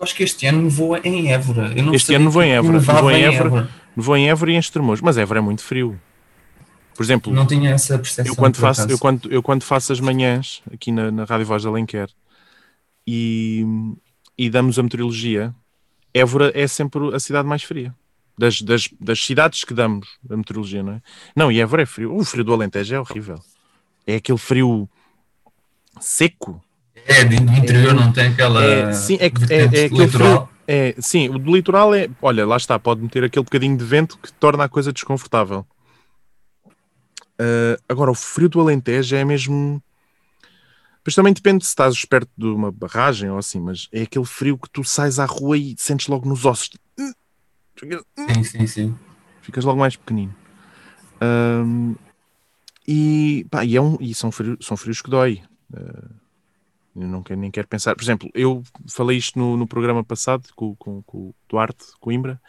[0.00, 1.72] Acho que este ano nevou em Évora.
[1.94, 2.80] este ano nevou em Évora.
[2.80, 3.70] Nevou em Évora, Évora.
[3.96, 5.00] Nevou em Évora e em Estremoz.
[5.00, 6.00] Mas Évora é muito frio.
[6.96, 8.32] Por exemplo, não tinha essa percepção.
[8.32, 11.62] Eu quando, faço, eu quando, eu quando faço as manhãs aqui na, na Rádio Voz
[11.62, 12.08] da Alenquer
[13.06, 13.64] e,
[14.36, 15.54] e damos a meteorologia,
[16.12, 17.94] Évora é sempre a cidade mais fria.
[18.36, 21.02] Das, das, das cidades que damos a meteorologia, não é?
[21.36, 22.14] Não, e Évora é frio.
[22.14, 23.38] O frio do Alentejo é horrível.
[24.06, 24.88] É aquele frio
[26.00, 26.62] seco.
[27.06, 28.64] É, do interior é, não tem aquela.
[28.64, 30.48] É, sim, é, é, é aquele frio.
[30.66, 32.08] É, sim, o do litoral é.
[32.22, 35.66] Olha, lá está, pode meter aquele bocadinho de vento que torna a coisa desconfortável.
[37.40, 39.82] Uh, agora, o frio do Alentejo é mesmo.
[41.04, 44.56] Mas também depende se estás perto de uma barragem ou assim, mas é aquele frio
[44.56, 46.70] que tu sais à rua e sentes logo nos ossos.
[48.16, 48.98] Sim, sim, sim.
[49.42, 50.34] ficas logo mais pequenino.
[51.20, 51.94] Ahm,
[52.86, 55.42] e, pá, e, é um, e são, frios, são frios que dói.
[55.74, 56.10] Ah,
[56.96, 57.94] eu não quero, nem quero pensar.
[57.94, 62.40] Por exemplo, eu falei isto no, no programa passado com, com, com o Duarte Coimbra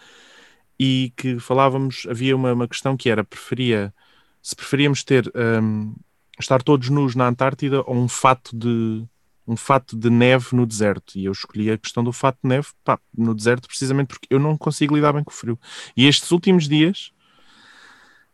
[0.79, 3.93] e que falávamos, havia uma, uma questão que era, preferia,
[4.41, 5.93] se preferíamos ter, ahm,
[6.39, 9.03] estar todos nus na Antártida ou um fato de
[9.47, 11.17] um fato de neve no deserto.
[11.17, 14.39] E eu escolhi a questão do fato de neve pá, no deserto precisamente porque eu
[14.39, 15.59] não consigo lidar bem com o frio.
[15.95, 17.11] E estes últimos dias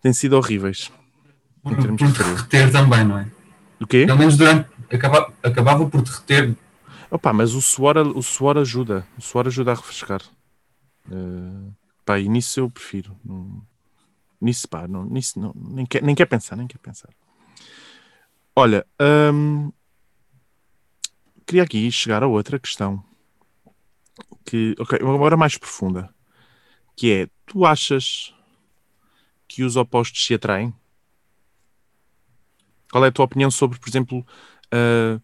[0.01, 0.89] têm sido horríveis.
[1.61, 2.35] Por, Em termos por de frio.
[2.35, 3.27] derreter também, não é?
[3.79, 4.05] O quê?
[4.05, 4.69] Pelo menos durante.
[4.89, 6.55] Acaba, acabava por derreter.
[7.09, 9.05] Opa, mas o suor, o suor ajuda.
[9.17, 10.21] O suor ajuda a refrescar.
[11.11, 11.71] Eh,
[12.05, 13.15] pá, e nisso eu prefiro.
[14.39, 17.09] Nisso, pá, não, nisso não, nem, quer, nem quer pensar, nem quer pensar.
[18.55, 18.85] Olha,
[19.33, 19.71] hum,
[21.45, 23.03] queria aqui chegar a outra questão.
[24.45, 26.13] Que, ok, agora mais profunda.
[26.95, 28.33] Que é, tu achas
[29.47, 30.73] que os opostos se atraem?
[32.91, 34.25] Qual é a tua opinião sobre, por exemplo,
[34.71, 35.19] ah,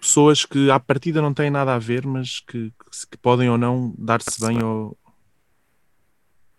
[0.00, 2.72] pessoas que à partida não têm nada a ver, mas que,
[3.10, 4.98] que podem ou não dar-se bem ou,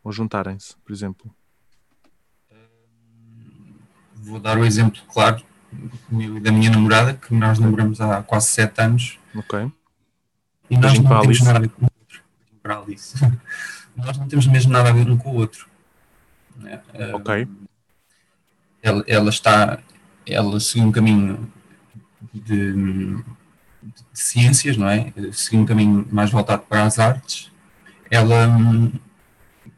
[0.02, 1.36] ou juntarem-se, por exemplo.
[4.24, 5.44] Vou dar o exemplo claro
[6.12, 9.72] e da minha namorada, que nós namoramos há quase sete anos Ok?
[10.70, 12.22] e nós não temos nada a ver com o outro.
[12.62, 13.16] Para Alice.
[13.96, 15.68] nós não temos mesmo nada a ver um com o outro.
[16.66, 17.48] Ah, Ok.
[18.82, 19.80] Ela, ela está.
[20.26, 21.52] Ela seguiu um caminho
[22.34, 23.24] de, de
[24.14, 25.14] ciências, não é?
[25.32, 27.52] Seguiu um caminho mais voltado para as artes.
[28.12, 28.92] Ela, hum,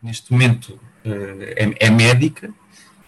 [0.01, 2.51] neste momento, eh, é, é médica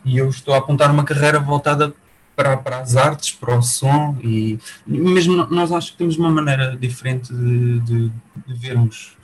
[0.07, 1.93] e eu estou a apontar uma carreira voltada
[2.35, 6.77] para, para as artes, para o som e mesmo nós acho que temos uma maneira
[6.77, 8.11] diferente de, de-
[8.45, 9.17] de vermos,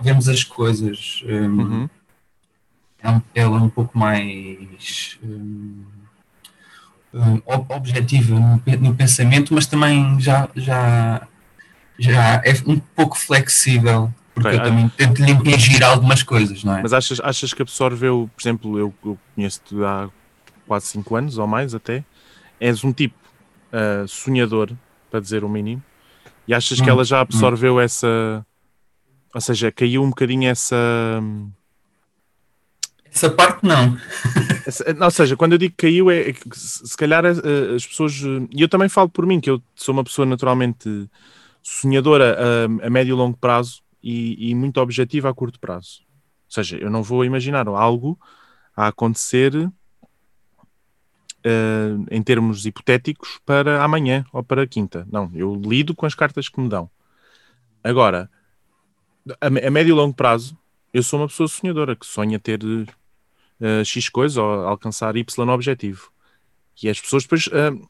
[0.00, 1.22] vermos as coisas.
[1.26, 1.88] hum, Uhum.
[3.02, 5.82] é um- ela é um pouco mais hum,
[7.12, 11.26] hum, ob- objetiva no, pe- no pensamento, mas também já, já,
[11.98, 14.64] já é um pouco flexível, porque eu ah.
[14.64, 16.82] também tento lhe impingir algumas coisas, não é?
[16.82, 20.08] Mas achas, achas que absorveu, por exemplo, eu, eu conheço-te há
[20.70, 22.04] quase 5 anos ou mais até,
[22.60, 23.16] és um tipo
[23.72, 24.70] ah, sonhador,
[25.10, 25.82] para dizer o mínimo,
[26.46, 28.46] e achas que Hum, ela já absorveu essa.
[29.34, 30.76] Ou seja, caiu um bocadinho essa.
[33.12, 33.98] Essa parte não.
[34.64, 38.12] Essa- Ou seja, quando eu digo caiu, é, é que se calhar eh, as pessoas.
[38.22, 41.08] eh, E eu também falo por mim, que eu sou uma pessoa naturalmente
[41.62, 46.02] sonhadora a, a médio e longo prazo e, e muito objetiva a curto prazo.
[46.46, 48.16] Ou seja, eu não vou imaginar algo
[48.76, 49.52] a acontecer
[51.44, 55.06] eh, em termos hipotéticos para amanhã ou para quinta.
[55.10, 56.90] Não, eu lido com as cartas que me dão.
[57.82, 58.30] Agora,
[59.40, 60.56] a, a médio e longo prazo,
[60.92, 66.10] eu sou uma pessoa sonhadora que sonha ter uh, X coisa ou alcançar Y objetivo.
[66.82, 67.88] E as pessoas depois uh,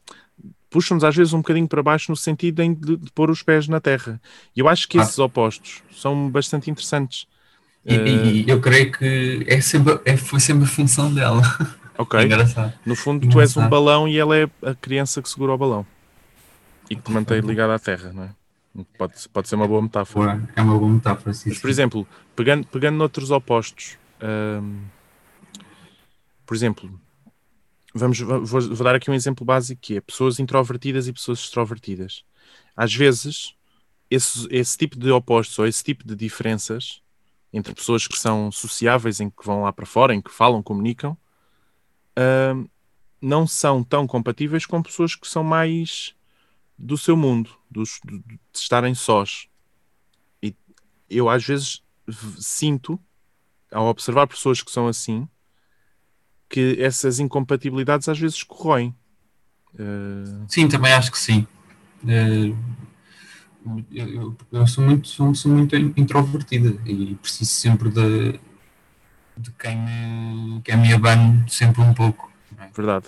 [0.69, 3.79] puxam-nos às vezes um bocadinho para baixo no sentido de, de pôr os pés na
[3.79, 4.21] terra.
[4.55, 5.01] E eu acho que Ah.
[5.01, 7.25] esses opostos são bastante interessantes.
[7.85, 11.41] E, Eh, e eu creio que é sempre, é, foi sempre a função dela.
[12.01, 12.73] Ok, É engraçado.
[12.85, 13.69] no fundo tu és um Engraçado.
[13.69, 15.85] balão e ela é a criança que segura o balão
[16.89, 18.35] e que te mantém ligado à terra, não é?
[18.97, 20.49] Pode, pode ser uma boa metáfora.
[20.55, 21.33] É uma boa metáfora.
[21.33, 24.81] Sim, Mas, por exemplo, pegando, pegando noutros opostos, hum,
[26.45, 26.99] por exemplo,
[27.93, 32.23] vamos, vou, vou dar aqui um exemplo básico que é pessoas introvertidas e pessoas extrovertidas.
[32.75, 33.53] Às vezes,
[34.09, 37.01] esse, esse tipo de opostos ou esse tipo de diferenças
[37.53, 41.17] entre pessoas que são sociáveis, em que vão lá para fora, em que falam, comunicam,
[42.17, 42.67] hum,
[43.21, 46.15] não são tão compatíveis com pessoas que são mais
[46.77, 49.47] do seu mundo, dos, de, estarem sós.
[50.41, 50.55] E
[51.09, 51.83] eu às vezes
[52.39, 52.99] sinto,
[53.71, 55.27] ao observar pessoas que são assim,
[56.49, 58.93] que essas incompatibilidades às vezes corroem.
[59.77, 61.47] Eh, Sim, também acho que sim.
[62.07, 62.53] Eh,
[63.91, 68.39] Eu, eu- eu sou muito, sou, sou muito introvertida e preciso sempre de,
[69.37, 72.31] de quem, me, quem me abane sempre um pouco.
[72.59, 72.69] é?
[72.75, 73.07] verdade.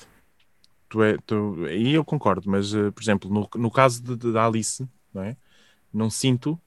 [0.90, 4.32] Tu é, tu, aí eu concordo, mas, eh, por exemplo, no, no caso de, de-
[4.32, 5.36] da Alice, não, é?
[5.92, 6.60] não sinto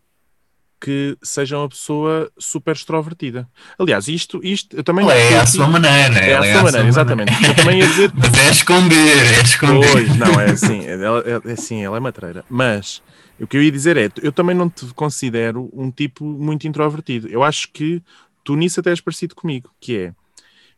[0.80, 3.48] que seja uma pessoa super extrovertida.
[3.78, 5.04] Aliás, isto, isto eu também.
[5.04, 6.18] Ela é à sua maneira.
[6.18, 7.32] É à ela sua maneira, exatamente.
[7.32, 8.12] Dizer.
[8.14, 9.92] Mas é esconder, é esconder.
[9.92, 12.44] Pois, não, é assim, ela, é, é assim, ela é matreira.
[12.48, 13.02] Mas
[13.40, 17.28] o que eu ia dizer é, eu também não te considero um tipo muito introvertido.
[17.28, 18.02] Eu acho que
[18.46, 20.14] tu nisso até és parecido comigo, que é,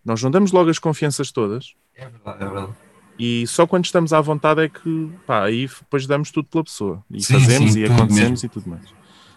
[0.04, 2.72] nós não damos logo as confianças todas É verdade, é verdade.
[3.18, 7.04] e só quando estamos à vontade é que, pá, aí depois damos tudo pela pessoa.
[7.10, 8.46] E Sim, fazemos sim, e acontecemos mesmo.
[8.46, 8.84] e tudo mais.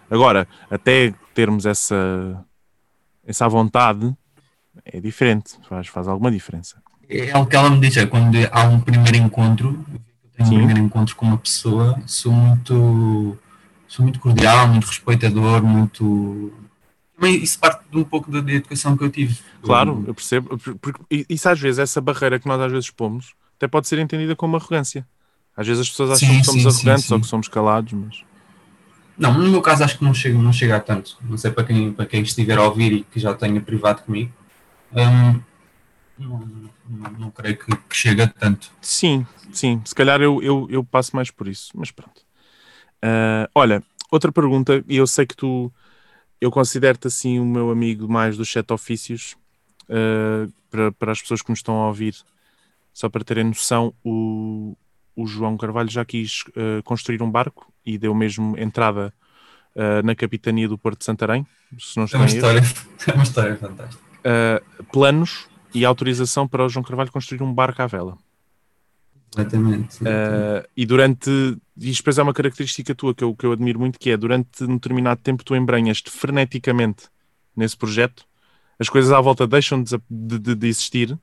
[0.09, 2.43] Agora, até termos essa
[3.25, 4.13] essa à vontade,
[4.85, 6.81] é diferente, faz, faz alguma diferença.
[7.09, 10.55] É o que ela me diz, é quando há um primeiro encontro, eu tenho Sim.
[10.55, 13.37] um primeiro encontro com uma pessoa, sou muito,
[13.87, 16.51] sou muito cordial, muito respeitador, muito.
[17.21, 19.37] Também isso parte de um pouco da, da educação que eu tive.
[19.61, 23.67] Claro, eu percebo, porque isso às vezes, essa barreira que nós às vezes pomos, até
[23.67, 25.07] pode ser entendida como arrogância.
[25.55, 27.13] Às vezes as pessoas acham Sim, que somos sim, arrogantes sim.
[27.13, 28.23] ou que somos calados, mas
[29.17, 31.17] Não, no meu caso acho que não chega, não chega a tanto.
[31.21, 34.31] Não sei para quem, para quem estiver a ouvir e que já tenha privado comigo.
[34.93, 35.41] hum,
[36.17, 36.39] não,
[36.89, 38.71] não, não creio que, que chegue a tanto.
[38.81, 42.21] sim, sim, se calhar eu, eu, eu passo mais por isso, mas pronto.
[43.03, 45.73] Ah, olha, outra pergunta, e eu sei que tu,
[46.41, 49.37] eu considero-te assim o meu amigo mais dos sete ofícios,
[49.87, 52.15] ah, para, para as pessoas que nos estão a ouvir,
[52.91, 54.75] só para terem noção, o,
[55.15, 59.13] o João Carvalho já quis ah, construir um barco e deu mesmo entrada
[59.75, 61.45] ah, na capitania do Porto de Santarém,
[61.79, 62.61] se não É uma história,
[63.07, 64.11] é uma história fantástica.
[64.21, 68.17] Uh, planos e autorização para o João Carvalho construir um barco à vela.
[69.31, 70.03] Completamente.
[70.03, 71.29] Uh, e durante.
[71.77, 74.63] E depois é uma característica tua que eu, que eu admiro muito, que é durante
[74.63, 77.05] um determinado tempo tu embranhas-te freneticamente
[77.55, 78.23] nesse projeto,
[78.77, 81.17] as coisas à volta deixam de, de- de- existir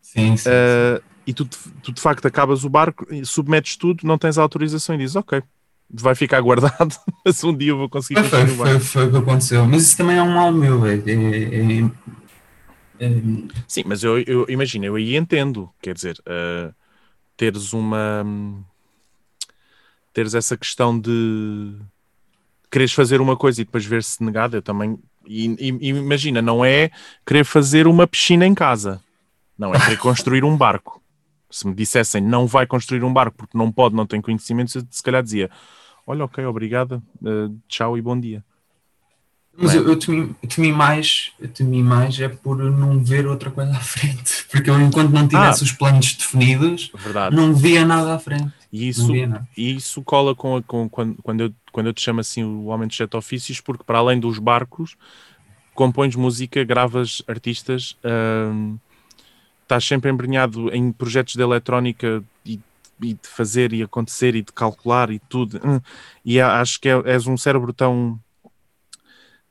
[0.00, 0.50] sim, sim.
[0.50, 4.36] uh, e tu, de- tu de facto acabas o barco, e submetes tudo, não tens
[4.38, 5.42] a autorização e dizes ok,
[5.90, 8.80] vai ficar guardado, mas um dia eu vou conseguir Foi, foi, construir o barco.
[8.84, 9.66] foi, o que aconteceu.
[9.66, 10.84] Mas isso também é um mal meu.
[10.86, 11.90] É, é, é-
[13.00, 13.12] é-
[13.66, 16.74] Sim, mas eu, eu imagino, eu aí entendo, quer dizer, uh,
[17.38, 18.26] teres uma
[20.12, 21.76] teres essa questão de
[22.70, 26.90] quereres fazer uma coisa e depois ver-se negado, eu também e- e imagina, não é
[27.24, 29.00] querer fazer uma piscina em casa,
[29.56, 31.00] não é querer construir um barco.
[31.50, 34.82] Se me dissessem não vai construir um barco porque não pode, não tem conhecimentos, eu
[34.90, 35.48] se calhar dizia
[36.06, 38.44] olha, ok, obrigada, uh, tchau e bom dia.
[39.60, 39.78] Mas é?
[39.78, 43.80] eu, eu, temi, temi mais, eu temi mais é por não ver outra coisa à
[43.80, 44.44] frente.
[44.50, 45.64] Porque eu, enquanto não tivesse Ah.
[45.64, 47.34] os planos definidos, Verdade.
[47.34, 48.52] não via nada à frente.
[48.72, 49.12] E isso.
[49.56, 52.66] E isso cola com, a- com- quando, quando, eu, quando eu te chamo assim o
[52.66, 54.94] homem dos sete ofícios, porque para além dos barcos,
[55.74, 57.96] compões música, gravas artistas,
[58.52, 58.76] hum,
[59.62, 62.60] estás sempre embrenhado em projetos de eletrónica e,
[63.02, 65.60] e de fazer e acontecer e de calcular e tudo.
[65.64, 65.80] hum,
[66.24, 68.18] E acho que é- és um cérebro tão,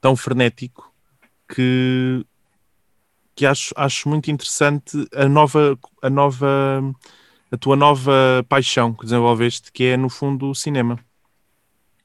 [0.02, 0.92] tão frenético
[1.48, 2.26] que,
[3.36, 6.82] que acho, acho muito interessante a nova, a nova
[7.52, 11.00] a tua nova paixão que desenvolveste, que é no fundo o cinema.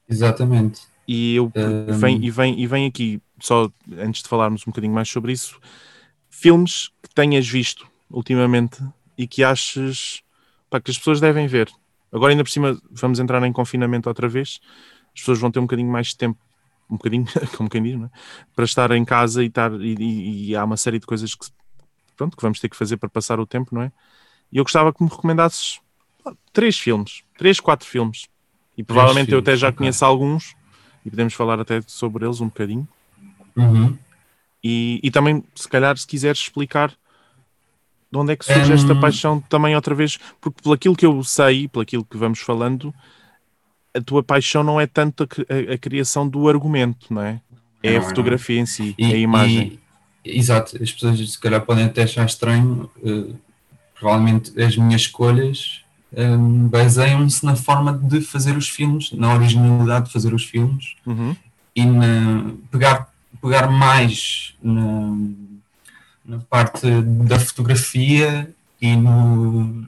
[0.07, 0.81] Exatamente.
[1.07, 4.93] E eu Um, vem, e, vem, e vem aqui, só antes de falarmos um bocadinho
[4.93, 5.59] mais sobre isso,
[6.29, 8.81] filmes que tenhas visto ultimamente
[9.17, 10.21] e que aches
[10.69, 11.69] pá, que as pessoas devem ver.
[12.11, 14.59] Agora, ainda por cima, vamos entrar em confinamento outra vez,
[15.13, 16.39] as pessoas vão ter um bocadinho mais de tempo,
[16.93, 17.25] um bocadinho,
[17.57, 18.09] como quem diz, é?
[18.55, 21.47] para estar em casa e, estar, e, e- há uma série de coisas que,
[22.17, 23.91] pronto, que vamos ter que fazer para passar o tempo, não é?
[24.51, 25.79] E eu gostava que me recomendasses
[26.53, 28.27] três filmes, três, quatro filmes.
[28.77, 29.77] E provavelmente eu até já ok.
[29.77, 30.55] conheço alguns
[31.05, 32.87] e podemos falar até sobre eles um bocadinho.
[33.57, 33.97] Uhum.
[34.63, 36.95] E, e também, se calhar, se quiseres explicar
[38.11, 38.99] de onde é que surge esta Hum.
[38.99, 42.93] paixão também outra vez, porque pelo aquilo que eu sei, pelo aquilo que vamos falando,
[43.95, 45.25] a tua paixão não é tanto a,
[45.71, 47.39] a- a criação do argumento, não é?
[47.81, 48.07] É Não, a não.
[48.09, 49.79] fotografia em si, E- é a imagem.
[50.25, 52.89] e- exato, as pessoas se calhar podem até achar estranho.
[53.05, 53.33] eh,
[53.99, 55.81] provavelmente as minhas escolhas
[56.15, 61.33] hum, baseiam-se na forma de fazer os filmes, na originalidade de fazer os filmes Uhum.
[61.75, 63.07] e na, pegar,
[63.41, 65.17] pegar mais na,
[66.25, 69.87] na parte da fotografia e, no,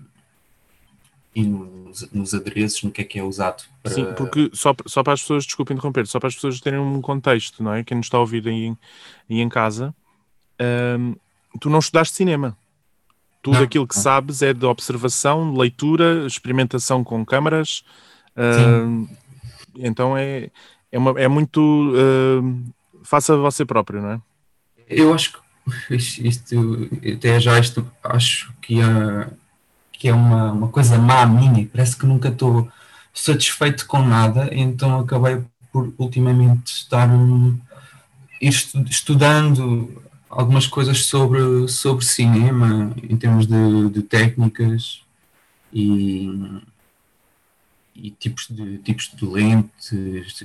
[1.35, 3.91] e nos, nos adereços, no que é que é usado para.
[3.93, 7.01] Sim, porque só, só para as pessoas, desculpa interromper, só para as pessoas terem um
[7.01, 7.83] contexto, não é?
[7.83, 8.77] Quem nos está a ouvir aí, em-
[9.29, 9.93] aí em casa,
[10.99, 11.15] hum,
[11.59, 12.57] tu não estudaste cinema.
[13.41, 14.01] Tudo Não, aquilo que não.
[14.01, 17.83] sabes é de observação, leitura, experimentação com câmaras.
[18.37, 19.07] hum,
[19.77, 20.49] então é,
[20.91, 21.59] é, uma, é muito.
[21.61, 22.65] hum,
[23.03, 24.21] faça você próprio, não é?
[24.89, 25.33] Eu acho
[25.87, 29.29] que isto, até já isto, acho que é,
[29.97, 31.67] que é uma, uma coisa má minha.
[31.71, 32.69] Parece que nunca estou
[33.13, 35.41] satisfeito com nada, então acabei
[35.71, 37.09] por ultimamente estar
[38.41, 45.01] estu- estudando algumas coisas sobre, sobre cinema, em termos de, de técnicas
[45.71, 46.29] e,
[47.95, 50.43] e tipos de tipos de lentes.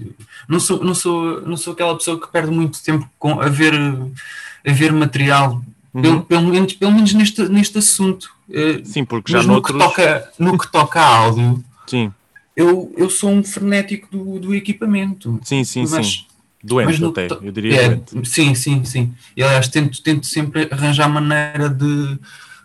[0.49, 3.75] Não sou, não sou, não sou aquela pessoa que perde muito tempo com, a, ver,
[3.75, 5.61] a ver material,
[5.93, 6.23] Uhum.
[6.23, 8.31] pelo menos, pelo menos neste, neste assunto.
[8.49, 9.77] Eh, Sim, porque já no noutros.
[9.77, 12.13] que, toca, no que toca a áudio, Sim,
[12.55, 15.41] eu, eu sou um frenético do, do equipamento.
[15.43, 16.25] sim, sim, mas, sim.
[16.63, 18.29] Doente até, eu diria é, doente.
[18.29, 19.15] Sim, sim, sim.
[19.35, 22.19] E aliás, tento, tento sempre arranjar maneira de,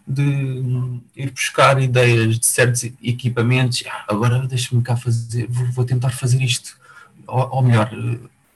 [0.05, 3.83] de ir buscar ideias de certos equipamentos.
[3.87, 6.75] Ah, agora deixa-me cá fazer, vou, vou, tentar fazer isto.
[7.25, 7.89] Ou, ou, melhor,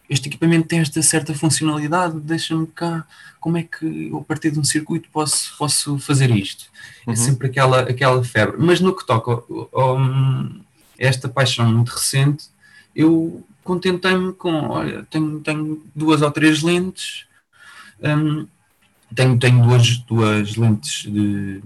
[0.09, 3.05] este equipamento tem esta certa funcionalidade, deixa-me cá,
[3.39, 6.65] como é que eu, a partir de um circuito posso, posso fazer isto?
[7.05, 7.13] É uhum.
[7.13, 8.57] É sempre aquela, aquela febre.
[8.57, 10.61] Mas no que toca um,
[10.97, 12.45] esta paixão muito recente,
[12.95, 17.25] eu contentei-me com, olha, tenho, tenho duas ou três lentes,
[18.01, 18.47] um,
[19.13, 21.61] tenho, tenho duas, duas lentes de,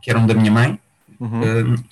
[0.00, 0.80] que eram da minha mãe,
[1.18, 1.74] uhum.
[1.74, 1.84] um,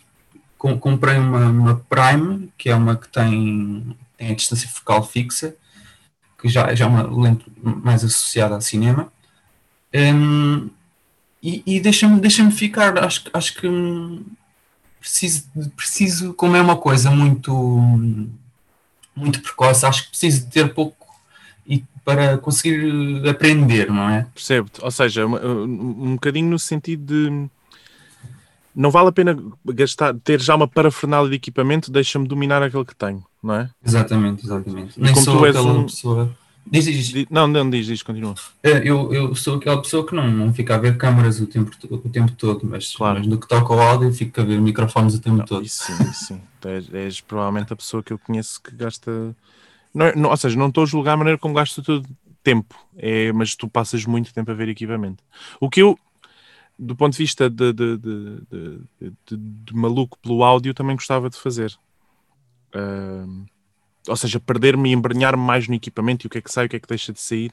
[0.56, 5.56] com, comprei uma, uma Prime, que é uma que tem, tem a distância focal fixa,
[6.38, 9.12] que já, já é uma lente mais associada a cinema,
[9.94, 10.68] um,
[11.42, 13.68] e, e deixa-me deixa ficar, acho, acho que
[15.00, 15.44] preciso,
[15.76, 17.52] preciso, como é uma coisa muito
[19.14, 21.06] muito precoce, acho que preciso de ter pouco
[21.66, 24.26] e para conseguir aprender, não é?
[24.32, 27.50] Percebo-te, ou seja, um, um bocadinho no sentido de
[28.78, 32.94] não vale a pena gastar, ter já uma parafernália de equipamento, deixa-me dominar aquele que
[32.94, 33.70] tenho, não é?
[33.84, 34.96] Exatamente, exatamente.
[34.96, 35.84] E Nem como sou tu és aquela um...
[35.84, 36.36] pessoa.
[36.64, 37.26] Diz, diz.
[37.28, 38.36] Não, não, diz, diz, continua.
[38.62, 41.72] É, eu, eu sou aquela pessoa que não, não fica a ver câmaras o tempo,
[41.90, 43.18] o tempo todo, mas, claro.
[43.18, 45.66] mas no que toca ao áudio fico a ver microfones o tempo não, todo.
[45.66, 46.40] Isso sim, sim.
[46.64, 49.34] és, és, provavelmente a pessoa que eu conheço que gasta.
[49.92, 52.06] Não, é, não, ou seja, não estou a julgar a maneira como gasta todo
[52.44, 55.24] tempo, é, mas tu passas muito tempo a ver equipamento.
[55.60, 55.98] O que eu,
[56.78, 61.76] do ponto de vista de, de, de, de maluco pelo áudio, também gostava de fazer.
[62.74, 63.46] Uh,
[64.06, 66.68] ou seja, perder-me e embrenhar-me mais no equipamento e o que é que sai, o
[66.68, 67.52] que é que deixa de sair,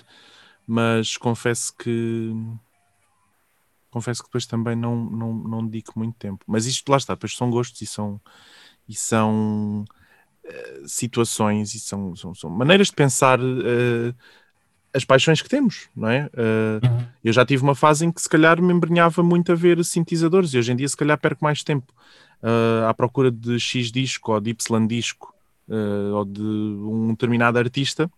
[0.68, 2.32] mas confesso que
[3.96, 6.44] confesso que depois também não, não, não dedico muito tempo.
[6.46, 8.20] Mas isto lá está, depois são gostos e são,
[8.90, 9.86] e são
[10.44, 14.14] uh, situações e são, são, são, maneiras de pensar uh,
[14.96, 16.30] as paixões que temos, não é?
[16.34, 19.84] Uh, eu já tive uma fase em que se calhar me embrenhava muito a ver
[19.84, 21.94] sintetizadores e hoje em dia se calhar perco mais tempo
[22.88, 25.34] à procura de X disco ou de Y disco
[25.68, 28.10] uh, ou de um determinado artista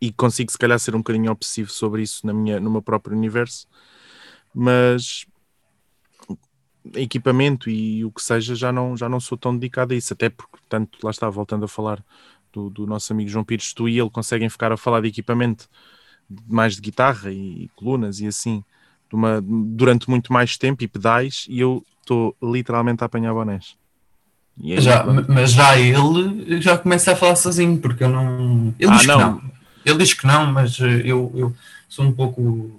[0.00, 3.16] e consigo se calhar ser um bocadinho obsessivo sobre isso na minha, no meu próprio
[3.16, 3.68] universo,
[4.52, 5.26] mas
[6.94, 10.28] equipamento e o que seja já não, já não sou tão dedicado a isso, até
[10.28, 12.04] porque, tanto, lá está, voltando a falar
[12.52, 15.68] do, do nosso amigo João Pires, tu e ele conseguem ficar a falar de equipamento
[16.48, 18.64] mais de guitarra e, e colunas e assim
[19.12, 23.76] uma, durante muito mais tempo e pedais e eu estou literalmente a apanhar bonés.
[24.60, 28.74] Aí, já, mas já ele já começa a falar sozinho, porque eu não.
[28.78, 29.18] Ele ah, diz não.
[29.18, 29.52] que não.
[29.84, 31.54] Ele diz que não, mas eu, eu
[31.88, 32.70] sou um pouco.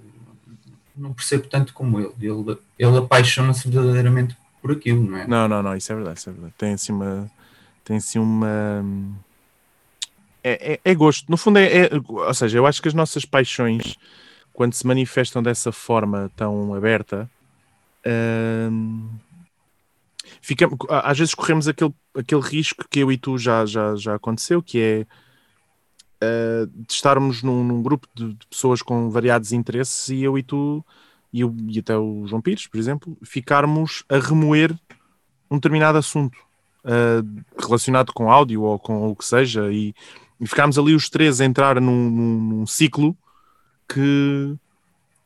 [0.96, 2.12] Não percebo tanto como ele.
[2.20, 5.26] Ele, ele apaixona-se verdadeiramente por aquilo, não é?
[5.26, 6.54] Não, não, não, isso é verdade, isso é verdade.
[6.56, 7.30] Tem assim uma.
[7.84, 8.84] Tem assim uma.
[10.44, 11.30] É, é, é gosto.
[11.30, 13.96] No fundo, é, é, Ou seja, eu acho que as nossas paixões,
[14.52, 17.28] quando se manifestam dessa forma tão aberta.
[18.70, 19.08] Hum,
[20.42, 24.62] ficamos, às vezes corremos aquele, aquele risco que eu e tu já, já, já aconteceu,
[24.62, 25.06] que é
[26.22, 30.42] uh, de estarmos num, num grupo de, de, pessoas com variados interesses e eu e
[30.42, 30.84] tu,
[31.32, 34.78] e, eu, e até o João Pires, por exemplo, ficarmos a remoer
[35.50, 36.36] um determinado assunto
[36.84, 39.94] uh, relacionado com áudio ou com o que seja, e,
[40.44, 43.16] e ficarmos ali os três a entrar num, num, num ciclo
[43.88, 44.54] que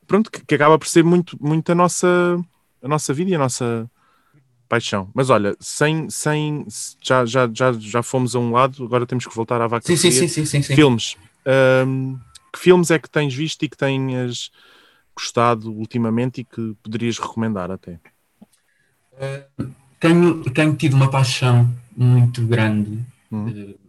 [0.07, 2.39] pronto, que, que, acaba por ser muito, muito a nossa
[2.81, 3.89] a nossa vida e a nossa
[4.69, 5.11] paixão.
[5.13, 6.65] Mas olha, sem, sem
[7.03, 9.85] já, já, já, já fomos a um lado, agora temos que voltar à vaca.
[9.85, 10.75] Sim, sim, sim, sim, sim.
[10.75, 11.17] Filmes.
[11.85, 12.17] Um,
[12.53, 14.51] que filmes é que tens visto e que tenhas
[15.13, 17.99] gostado ultimamente e que poderias recomendar até?
[19.13, 19.67] Uh,
[19.99, 23.88] tenho, tenho tido uma paixão muito grande uh,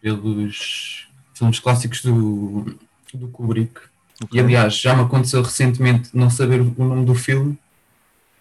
[0.00, 2.76] pelos filmes clássicos do,
[3.14, 3.80] do Kubrick.
[4.22, 4.38] Okay.
[4.38, 7.58] E aliás, já me aconteceu recentemente não saber o nome do filme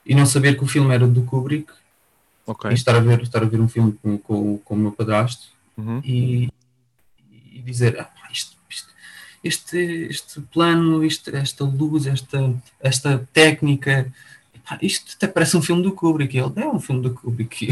[0.06, 1.72] e não saber que o filme era do Kubrick
[2.46, 2.72] okay.
[2.72, 5.48] e estar a ver, estar a ver um filme com, com, com o meu padrasto
[5.78, 6.02] uhum.
[6.04, 6.50] e,
[7.54, 8.90] e, dizer ah, isto, isto,
[9.44, 9.78] este,
[10.10, 14.12] este plano, isto, esta luz, esta, esta técnica
[14.82, 16.38] isto até parece um filme do Kubrick.
[16.38, 17.70] Ele é um filme do Kubrick.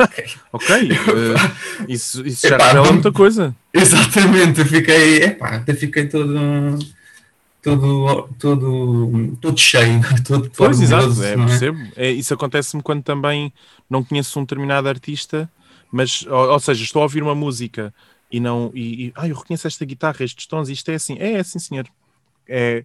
[0.52, 3.54] ok, uh, isso, isso já revela muita coisa.
[3.72, 6.78] Exatamente, eu fiquei, epá, até fiquei todo
[7.66, 11.78] todo, todo, todo cheio, todo Pois, exato, é, é, percebo.
[11.96, 13.52] É, isso acontece-me quando também
[13.90, 15.50] não conheço um determinado artista,
[15.90, 17.92] mas, ou, ou seja, estou a ouvir uma música
[18.30, 21.32] e não, e, e ah, eu reconheço esta guitarra, estes tons, isto é assim, é,
[21.32, 21.86] é assim, senhor.
[22.48, 22.84] É,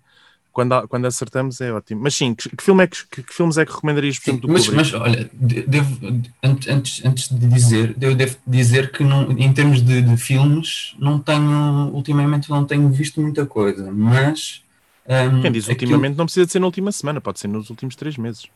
[0.51, 2.01] quando, quando acertamos é ótimo.
[2.01, 4.47] Mas sim, que, que filme é que, que, que, filmes é que recomendarias, por exemplo,
[4.47, 5.97] do mas, mas olha, devo,
[6.43, 11.19] antes, antes de dizer, eu devo dizer que não, em termos de, de, filmes, não
[11.19, 14.61] tenho, ultimamente não tenho visto muita coisa, mas.
[15.07, 17.95] Um, Quem diz ultimamente não precisa de ser na última semana, pode ser nos últimos
[17.95, 18.47] três meses.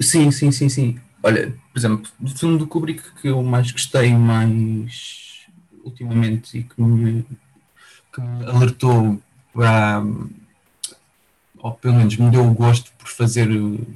[0.00, 0.98] Sim, sim, sim, sim.
[1.22, 5.46] Olha, por exemplo, o filme do Kubrick que eu mais gostei mais
[5.84, 7.24] ultimamente e que me,
[8.12, 9.20] que me alertou
[9.52, 10.02] para
[11.62, 13.86] ou pelo menos me deu o gosto por fazer uh,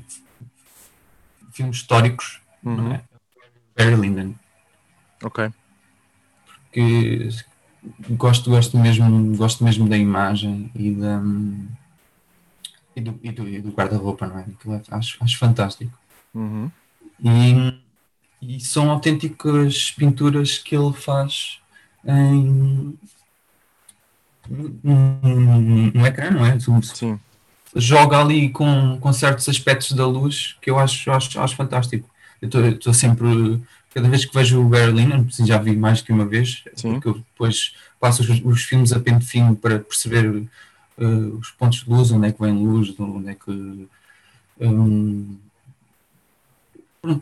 [1.51, 2.77] filmes históricos, uhum.
[2.77, 3.03] não é?
[3.77, 4.35] Barry Lyndon.
[5.23, 5.51] Ok.
[6.47, 7.29] Porque
[8.11, 11.21] gosto, gosto, mesmo, gosto mesmo da imagem e, da,
[12.95, 14.47] e do, e do, do guarda-roupa, não é?
[14.77, 14.83] é?
[14.91, 15.93] Acho, acho fantástico.
[16.33, 16.71] Uhum.
[17.21, 17.81] E,
[18.41, 21.59] e são autênticas pinturas que ele faz
[22.05, 22.97] em,
[24.85, 26.57] no ecrã, não é?
[26.61, 27.19] Sim
[27.77, 32.09] joga ali com, com certos aspectos da luz que eu acho, acho, acho fantástico.
[32.41, 33.61] Eu estou sempre,
[33.95, 36.95] cada vez que vejo o Berlin, já vi mais que uma vez, Sim.
[36.95, 41.85] porque eu depois passo os, os filmes a pente fino para perceber uh, os pontos
[41.85, 43.89] de luz, onde é que vem luz, onde é que.
[44.59, 45.37] Um,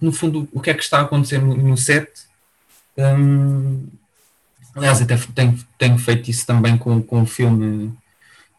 [0.00, 2.08] no fundo, o que é que está a acontecer no, no set.
[2.96, 3.86] Um,
[4.74, 7.92] aliás, até tenho, tenho feito isso também com, com o filme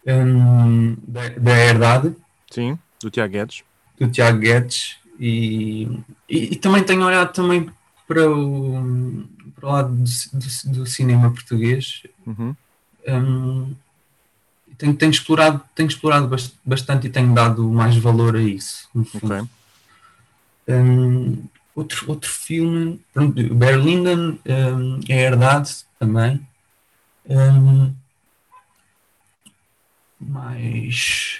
[0.06, 2.16] um, da, da Herdade.
[2.50, 3.64] Sim, do Tiago Guedes.
[4.00, 4.98] Do Tiago Guedes.
[5.20, 5.84] E,
[6.30, 7.70] e, e, também tenho olhado também
[8.08, 9.26] para o,
[9.56, 10.04] para o lado do,
[10.34, 12.04] do, do cinema português.
[12.26, 12.56] Uhum.
[13.08, 13.74] Um,
[14.78, 16.30] tenho, tenho, explorado, tenho explorado
[16.64, 18.90] bastante e tenho dado mais valor a isso.
[18.94, 19.48] Okay.
[20.68, 21.44] Um,
[21.74, 23.00] outro, outro filme,
[23.54, 26.46] Berlinden, um, é herdade também.
[27.28, 27.94] Um,
[30.20, 31.40] mas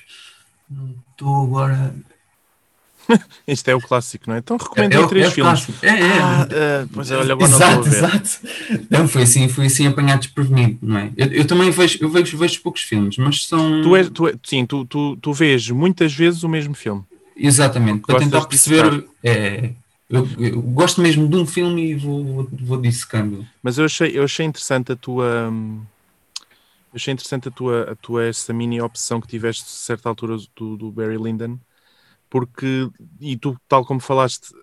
[0.70, 1.96] não estou agora.
[3.48, 4.40] Isto é o clássico, não é?
[4.40, 5.68] Então recomendo é, é, três é filmes.
[5.82, 6.20] É, é.
[6.20, 8.30] Ah, pois é, olha, agora exato, não exato.
[8.90, 11.12] Não, foi assim, foi assim apanhado desprevenido, não é?
[11.16, 13.82] Eu, eu, também vejo, eu vejo, vejo poucos filmes, mas são.
[13.82, 17.04] Tu és, tu, sim, tu, tu, tu vês muitas vezes o mesmo filme.
[17.38, 19.06] Exatamente, para tentar perceber.
[19.24, 19.72] É,
[20.10, 23.46] eu, eu, gosto mesmo de um filme e vou, vou, vou dissecando.
[23.62, 25.50] Mas eu achei, eu achei interessante a tua.
[25.52, 25.82] Hum
[26.96, 30.78] achei interessante a tua, a tua essa mini opção que tiveste a certa altura do,
[30.78, 31.60] do Barry Lyndon,
[32.30, 32.90] porque,
[33.20, 34.54] e tu, tal como falaste,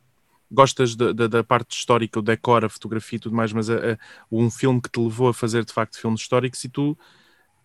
[0.51, 3.74] gostas da, da, da, parte histórica, o decor, a fotografia e tudo mais, mas a,
[3.74, 3.99] a,
[4.30, 6.97] um filme que te levou a fazer de facto filmes históricos e tu,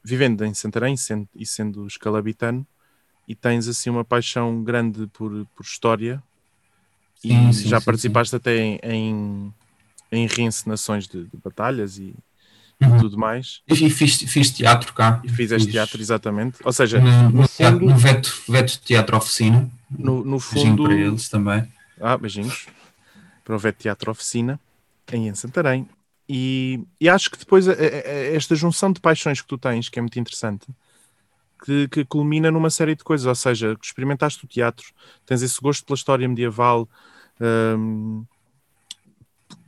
[0.03, 2.67] vivendo em Santarém sendo, e sendo escalabitano,
[3.27, 6.21] e tens assim uma paixão grande por, por história
[7.15, 9.53] sim, e sim, já sim, participaste até em, em,
[10.11, 12.15] em reencenações de, de batalhas e,
[12.81, 12.97] uhum.
[12.99, 13.61] tudo mais.
[13.67, 15.21] E fiz, fiz teatro cá.
[15.23, 15.73] E fizeste fiz...
[15.73, 16.57] teatro, exatamente.
[16.63, 19.69] Ou seja, no, no, fundo, no Veto, Veto Teatro Oficina.
[19.89, 20.83] No, no fundo.
[20.83, 21.67] para eles também.
[21.99, 22.67] Ah, beijinhos.
[23.43, 24.59] Para o Veto Teatro Oficina,
[25.11, 25.87] em Santarém.
[26.29, 30.19] E, e acho que depois esta junção de paixões que tu tens, que é muito
[30.19, 30.67] interessante,
[31.63, 33.25] que, que culmina numa série de coisas.
[33.25, 34.85] Ou seja, experimentaste o teatro,
[35.25, 36.87] tens esse gosto pela história medieval.
[37.39, 38.25] Hum,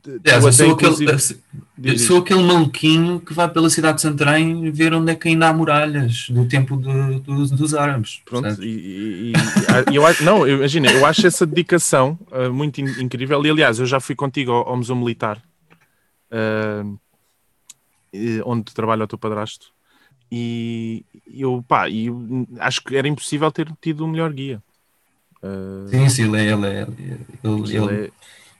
[0.06, 4.94] Aliás, eu sou, aquele, eu sou aquele maluquinho que vai pela cidade de Santarém ver
[4.94, 8.22] onde é que ainda há muralhas do tempo de, de, dos árabes.
[8.24, 9.32] Pronto, e, e,
[9.90, 13.44] e, eu não, imagina, eu acho essa dedicação uh, muito in, incrível.
[13.44, 15.42] E aliás, eu já fui contigo ao, ao Museu Militar,
[16.32, 16.98] uh,
[18.44, 19.66] onde trabalha o teu padrasto,
[20.32, 24.62] e eu, pá, eu acho que era impossível ter tido um melhor guia.
[25.42, 26.52] Uh, sim, sim, ele é.
[26.52, 28.10] Ele, é, ele, ele, ele é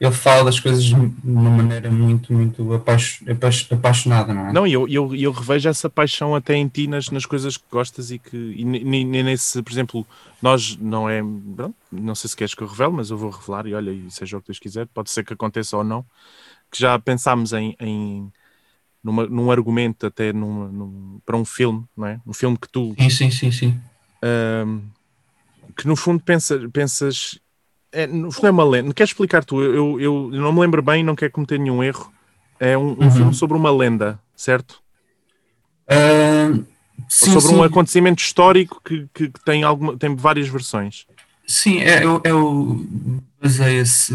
[0.01, 4.53] ele fala das coisas de uma maneira muito, muito apaixonada, não é?
[4.53, 7.65] Não, e eu, eu, eu revejo essa paixão até em ti nas, nas coisas que
[7.71, 10.07] gostas e que, e nesse, por exemplo,
[10.41, 11.21] nós não é,
[11.55, 14.11] pronto, não sei se queres que eu revele, mas eu vou revelar e olha, e
[14.11, 16.03] seja o que Deus quiser, pode ser que aconteça ou não,
[16.71, 18.33] que já pensámos em, em
[19.05, 22.19] numa, num argumento até numa, num, para um filme, não é?
[22.27, 22.95] Um filme que tu...
[22.99, 23.81] Sim, sim, sim, sim.
[25.77, 27.39] Que no fundo pensa, pensas
[27.93, 28.95] é, é uma lenda.
[28.95, 29.61] Queres explicar tu?
[29.61, 32.13] Eu, eu, eu, não me lembro bem, não quero cometer nenhum erro.
[32.59, 33.11] É um, um uhum.
[33.11, 34.81] filme sobre uma lenda, certo?
[35.89, 36.65] Uh,
[37.09, 37.57] sim, sobre sim.
[37.57, 41.07] um acontecimento histórico que, que, que, tem, alguma, tem várias versões.
[41.47, 42.87] Sim, é, eu, eu
[43.43, 44.15] baseia-se.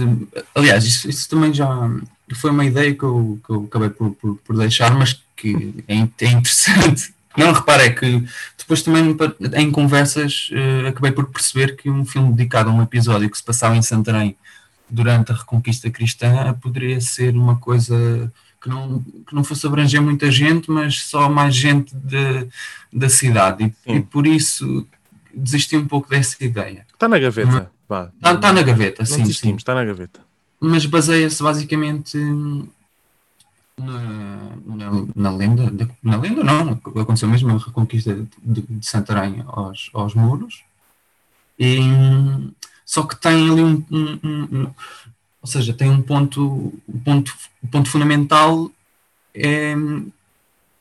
[0.53, 1.67] Aliás, isso, isso, também já
[2.35, 5.95] foi uma ideia que eu, que eu acabei por, por, por deixar, mas que é,
[5.95, 8.23] é interessante não, repara, é que
[8.57, 9.15] depois também
[9.53, 13.43] em conversas uh, acabei por perceber que um filme dedicado a um episódio que se
[13.43, 14.35] passava em Santarém
[14.89, 18.31] durante a Reconquista Cristã poderia ser uma coisa
[18.61, 22.47] que não, que não fosse abranger muita gente, mas só mais gente de,
[22.91, 23.71] da cidade.
[23.85, 24.87] E, e por isso
[25.33, 26.85] desisti um pouco dessa ideia.
[26.91, 27.71] Está na gaveta.
[27.83, 29.21] Está, tá na gaveta, não sim.
[29.21, 30.19] desistimos, está na gaveta.
[30.59, 32.17] Mas baseia-se basicamente
[33.77, 39.89] na, na, na, lenda, na lenda não, aconteceu mesmo a reconquista de, de Santarém aos,
[39.93, 40.63] aos muros.
[41.59, 41.79] E,
[42.85, 44.73] só que tem ali um, um, um,
[45.41, 48.71] ou seja, tem um ponto, um ponto, um ponto fundamental
[49.33, 49.75] é,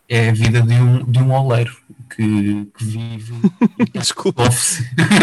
[0.08, 1.76] é a vida de um, de um oleiro
[2.14, 3.34] que, que vive.
[3.92, 4.44] Desculpa.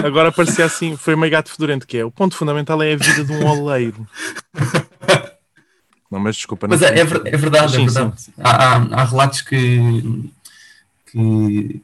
[0.06, 2.06] Agora parecia assim, foi meio gato fedorento que é.
[2.06, 4.08] O ponto fundamental é a vida de um oleiro.
[6.12, 6.68] Não, mas desculpa.
[6.68, 8.22] Mas é, é, é, verdade, sim, é verdade.
[8.22, 8.34] Sim.
[8.38, 10.30] Há, há, há, relatos que,
[11.06, 11.82] que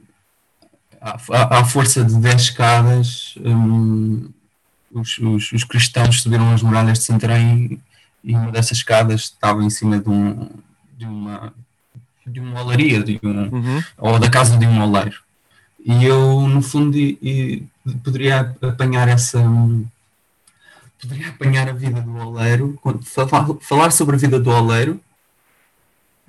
[1.01, 4.29] à, força de 10 escadas hum,
[4.91, 7.79] os, os, os, cristãos subiram as muralhas de Santarém
[8.23, 10.49] e uma dessas escadas estava em cima de, um,
[10.97, 11.53] de uma
[12.27, 13.83] de uma olaria de um, uhum.
[13.97, 15.15] ou da casa de um oleiro.
[15.83, 17.63] E eu, no fundo, e, e
[18.03, 19.41] poderia apanhar essa.
[21.01, 22.79] Poderia apanhar a vida do oleiro,
[23.61, 24.99] falar sobre a vida do oleiro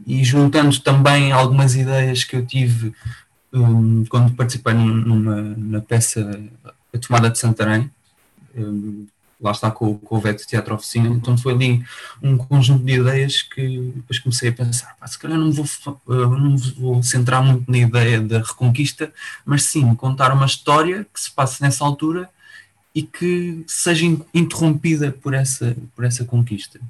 [0.07, 2.95] e juntando também algumas ideias que eu tive
[3.53, 6.41] um, quando participei numa, peça
[6.93, 7.91] A Tomada de Santarém,
[8.55, 9.07] um,
[9.41, 11.85] lá está com, com o Veto Teatro Oficina, então foi ali
[12.23, 15.67] um conjunto de ideias que depois comecei a pensar, pá, se calhar não vou,
[16.07, 19.13] não vou centrar muito na ideia da reconquista,
[19.45, 22.29] mas sim contar uma história que se passe nessa altura
[22.99, 26.81] e que seja interrompida por essa, por essa conquista.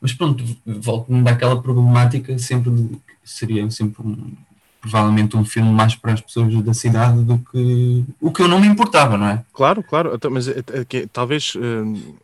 [0.00, 4.32] Mas pronto, volto-me daquela problemática sempre de, seria sempre um,
[4.80, 8.58] provavelmente um filme mais para as pessoas da cidade do que o que eu não
[8.58, 9.44] me importava, não é?
[9.52, 12.16] Claro, claro, então, mas é, é, talvez uh,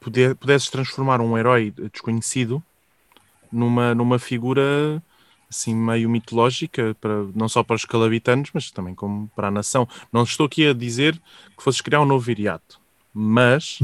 [0.00, 2.62] pudesses transformar um herói desconhecido
[3.52, 5.02] numa, numa figura
[5.50, 9.88] assim meio mitológica para não só para os calabitanos, mas também como para a nação.
[10.12, 11.20] Não estou aqui a dizer
[11.56, 12.80] que fosses criar um novo viriato,
[13.12, 13.78] mas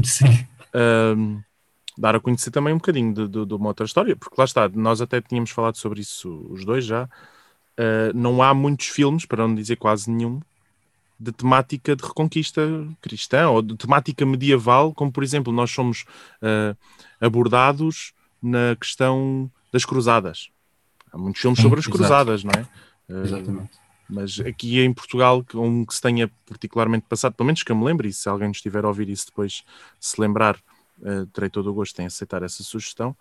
[0.73, 1.43] uh,
[1.97, 4.69] dar a conhecer também um bocadinho de, de, de, uma outra história, porque lá está,
[4.69, 7.09] nós até tínhamos falado sobre isso os dois já,
[7.77, 10.41] Uh, não há muitos filmes, para não dizer quase nenhum,
[11.19, 12.61] de temática de reconquista
[12.99, 16.03] cristã ou de temática medieval, como por exemplo nós somos
[16.41, 16.75] uh,
[17.21, 20.49] abordados na questão das cruzadas.
[21.11, 22.61] Há muitos filmes sobre as cruzadas, não é?
[23.09, 23.79] Uh, Exatamente.
[24.09, 27.83] Mas aqui em Portugal, um que se tenha particularmente passado, pelo menos que eu me
[27.83, 29.63] lembre, e se alguém estiver a ouvir isso depois,
[29.99, 30.55] se lembrar,
[30.99, 33.15] uh, terei todo o gosto em aceitar essa sugestão,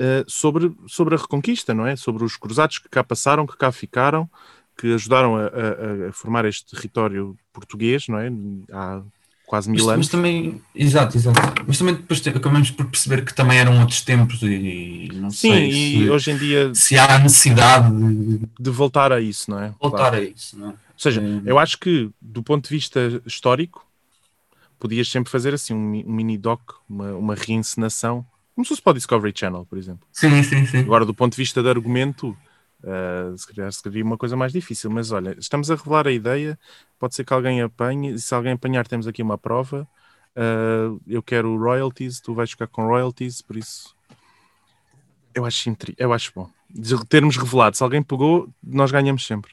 [0.00, 1.94] uh, sobre, sobre a Reconquista, não é?
[1.94, 4.28] Sobre os cruzados que cá passaram, que cá ficaram,
[4.76, 8.28] que ajudaram a, a, a formar este território português, não é?
[8.72, 9.02] Há
[9.46, 10.06] quase mil mas, anos.
[10.06, 11.40] Mas também, exato, exato.
[11.66, 15.68] Mas também depois acabamos por perceber que também eram outros tempos e não Sim, sei
[15.68, 19.74] e se, hoje em dia se há necessidade de, de voltar a isso, não é?
[19.80, 20.16] Voltar claro.
[20.16, 20.70] a isso, não é?
[20.70, 21.50] Ou seja, é...
[21.50, 23.86] eu acho que do ponto de vista histórico
[24.78, 28.92] podias sempre fazer assim um, um mini doc, uma, uma reencenação como se fosse para
[28.92, 30.06] o Discovery Channel, por exemplo.
[30.12, 30.78] Sim, sim, sim.
[30.78, 32.36] Agora, do ponto de vista de argumento,
[32.84, 34.90] uh, se calhar seria uma coisa mais difícil.
[34.90, 36.58] Mas olha, estamos a revelar a ideia.
[36.98, 38.12] Pode ser que alguém apanhe.
[38.12, 39.88] E se alguém apanhar, temos aqui uma prova.
[40.36, 43.94] Uh, eu quero royalties, tu vais ficar com royalties, por isso
[45.34, 46.48] eu acho, eu acho bom.
[46.70, 49.52] De termos revelado, se alguém pegou, nós ganhamos sempre.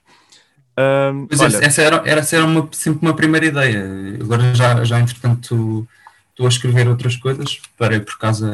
[0.78, 1.66] Uh, olha...
[1.66, 3.84] essa era, era, essa era uma, sempre uma primeira ideia.
[4.22, 5.88] Agora já, já entretanto
[6.30, 8.48] estou a escrever outras coisas, parei por causa,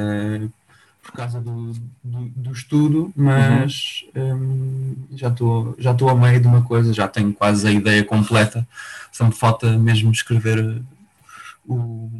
[1.08, 1.72] por causa do,
[2.04, 4.34] do, do estudo, mas uhum.
[4.34, 8.68] um, já estou já a meio de uma coisa, já tenho quase a ideia completa,
[9.12, 10.82] só me falta mesmo escrever
[11.66, 12.12] o,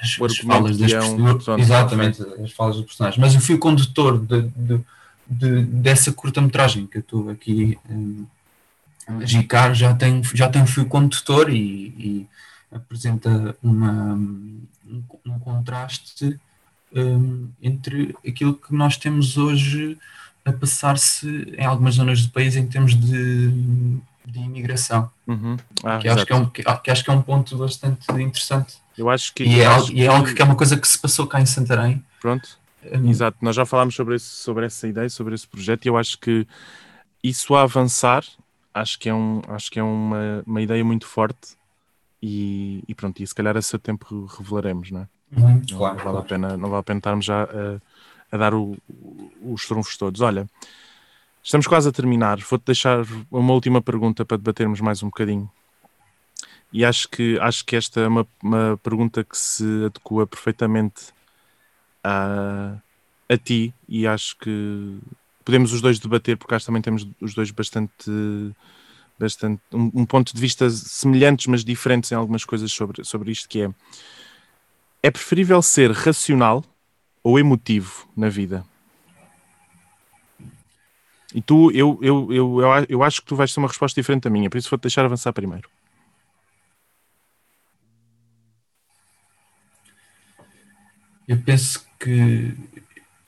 [0.00, 1.48] as, as falas das personagens.
[1.58, 3.20] Exatamente, as falas dos personagens.
[3.20, 4.80] Mas o fio condutor de, de,
[5.28, 8.24] de, dessa curta-metragem que eu estou aqui um,
[9.06, 11.58] a gicar já tem, já tem fio condutor e,
[11.98, 12.28] e
[12.72, 14.62] apresenta uma, um,
[15.26, 16.40] um contraste
[16.94, 19.98] um, entre aquilo que nós temos hoje
[20.44, 23.50] a passar-se em algumas zonas do país em termos de,
[24.26, 25.10] de imigração.
[25.26, 25.56] Uhum.
[25.82, 28.76] Ah, que, acho que, é um, que, que, acho que é um ponto bastante interessante.
[28.96, 30.98] Eu acho que, e, é, algo, e é algo que é uma coisa que se
[30.98, 32.04] passou cá em Santarém.
[32.20, 32.58] Pronto.
[32.92, 35.96] Um, Exato, nós já falámos sobre, esse, sobre essa ideia, sobre esse projeto, e eu
[35.96, 36.46] acho que
[37.22, 38.22] isso a avançar,
[38.74, 41.56] acho que é, um, acho que é uma, uma ideia muito forte
[42.20, 45.08] e, e, pronto, e se calhar a seu tempo revelaremos, não é?
[45.36, 46.18] Uhum, não, claro, vale claro.
[46.18, 47.80] A pena, não vale a pena estarmos já a,
[48.34, 48.76] a dar o,
[49.42, 50.20] os trunfos todos.
[50.20, 50.48] Olha,
[51.42, 52.38] estamos quase a terminar.
[52.38, 55.50] Vou-te deixar uma última pergunta para debatermos mais um bocadinho.
[56.72, 61.12] E acho que, acho que esta é uma, uma pergunta que se adequa perfeitamente
[62.02, 62.76] a,
[63.28, 64.98] a ti e acho que
[65.44, 68.10] podemos os dois debater, porque acho que também temos os dois bastante
[69.16, 73.48] bastante um, um, ponto de vista semelhantes, mas diferentes em algumas coisas sobre, sobre isto,
[73.48, 73.70] que é
[75.04, 76.64] é preferível ser racional
[77.22, 78.64] ou emotivo na vida?
[81.34, 84.30] E tu, eu, eu, eu, eu, acho que tu vais ter uma resposta diferente da
[84.30, 85.68] minha, por isso vou-te deixar avançar primeiro.
[91.28, 92.56] Eu penso que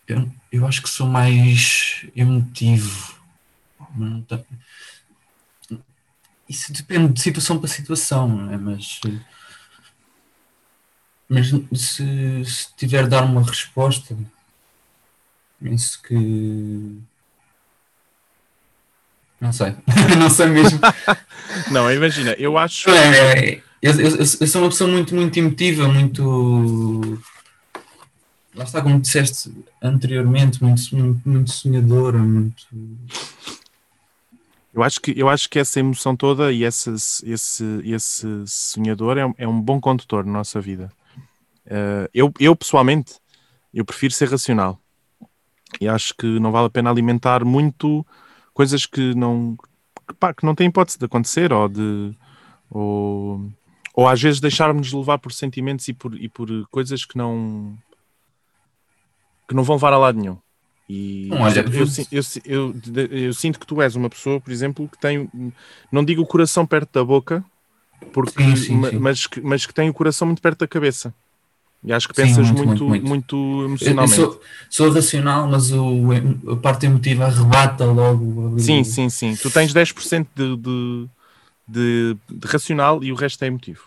[0.08, 3.20] eu, eu acho que sou mais emotivo.
[6.48, 8.56] Isso depende de situação para situação, não é?
[8.56, 8.98] Mas,
[11.28, 14.16] mas se, se tiver de dar uma resposta,
[15.60, 16.98] penso que.
[19.40, 19.74] Não sei,
[20.18, 20.80] não sei mesmo.
[21.70, 22.88] não, imagina, eu acho.
[22.90, 27.20] É, é, eu, eu, eu, sou uma pessoa muito, muito emotiva, muito
[28.56, 29.52] lá está, como disseste
[29.82, 32.66] anteriormente, muito, muito, muito sonhadora, muito.
[34.74, 36.90] Eu acho que, eu acho que essa emoção toda e esse,
[37.24, 40.90] esse, esse sonhador é, é um bom condutor na nossa vida.
[41.66, 43.14] Uh, eu, eu, pessoalmente,
[43.74, 44.80] eu prefiro ser racional.
[45.80, 48.06] E acho que não vale a pena alimentar muito
[48.54, 49.56] coisas que não,
[50.08, 52.14] que, pá, que não têm hipótese de acontecer ou de.
[52.70, 53.52] Ou,
[53.94, 57.76] ou às vezes deixarmos levar por sentimentos e por, e por coisas que não,
[59.48, 60.38] que não vão levar a lado nenhum.
[60.88, 64.98] E Olha, eu, eu, eu, eu, sinto que tu és uma pessoa, por exemplo, que
[64.98, 65.28] tem,
[65.90, 67.44] não digo o coração perto da boca,
[68.12, 68.98] porque, sim, sim, sim.
[68.98, 71.12] Mas, que, mas que tem o coração muito perto da cabeça.
[71.84, 74.16] E acho que pensas muito, muito, muito, muito emocionalmente.
[74.16, 76.08] Sou, sou, racional, mas o,
[76.52, 78.58] a parte emotiva arrebata logo.
[78.58, 79.36] Sim, sim, sim.
[79.36, 81.08] Tu tens 10% de, de,
[81.68, 83.82] de, de racional e o resto é emotivo.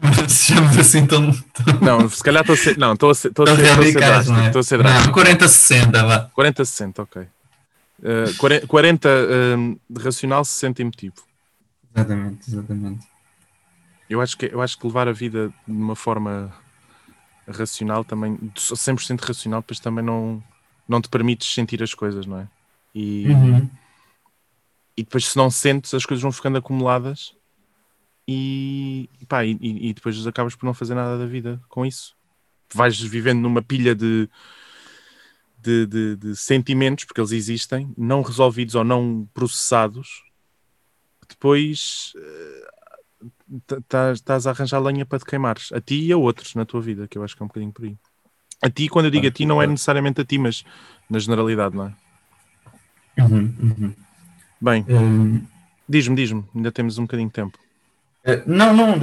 [0.28, 1.80] Se assim tão, tão.
[1.82, 2.78] Não, se calhar estou a ser.
[2.78, 3.28] Não, estou a ser.
[3.28, 4.38] Estou a ser, drástico.
[4.38, 4.46] É?
[4.46, 5.20] Estou a ser drástico.
[5.20, 6.30] 40-60, vá.
[6.36, 7.22] 40-60, ok.
[8.02, 11.16] Uh, 40 uh, de racional, 60 emotivo.
[11.94, 13.06] Exatamente, exatamente.
[14.10, 16.52] Eu acho, que, eu acho que levar a vida de uma forma
[17.46, 20.42] racional também, 100% racional, depois também não,
[20.88, 22.48] não te permites sentir as coisas, não é?
[22.92, 23.70] E, uhum.
[24.96, 27.36] e depois, se não sentes, as coisas vão ficando acumuladas
[28.26, 32.16] e, pá, e, e, depois acabas por não fazer nada da vida com isso.
[32.74, 34.28] Vais vivendo numa pilha de,
[35.56, 40.24] de, de, de sentimentos, porque eles existem, não resolvidos ou não processados,
[41.28, 42.12] depois
[44.14, 47.08] estás a arranjar lenha para te queimares, a ti e a outros na tua vida,
[47.08, 47.96] que eu acho que é um bocadinho por aí.
[48.62, 50.64] A ti, quando eu digo a ti, não é necessariamente a ti, mas
[51.08, 51.94] na generalidade, não é?
[53.22, 53.94] Uhum, uhum.
[54.60, 55.42] Bem, um...
[55.88, 57.58] diz-me, diz-me, ainda temos um bocadinho de tempo.
[58.24, 58.96] Eh, não, não,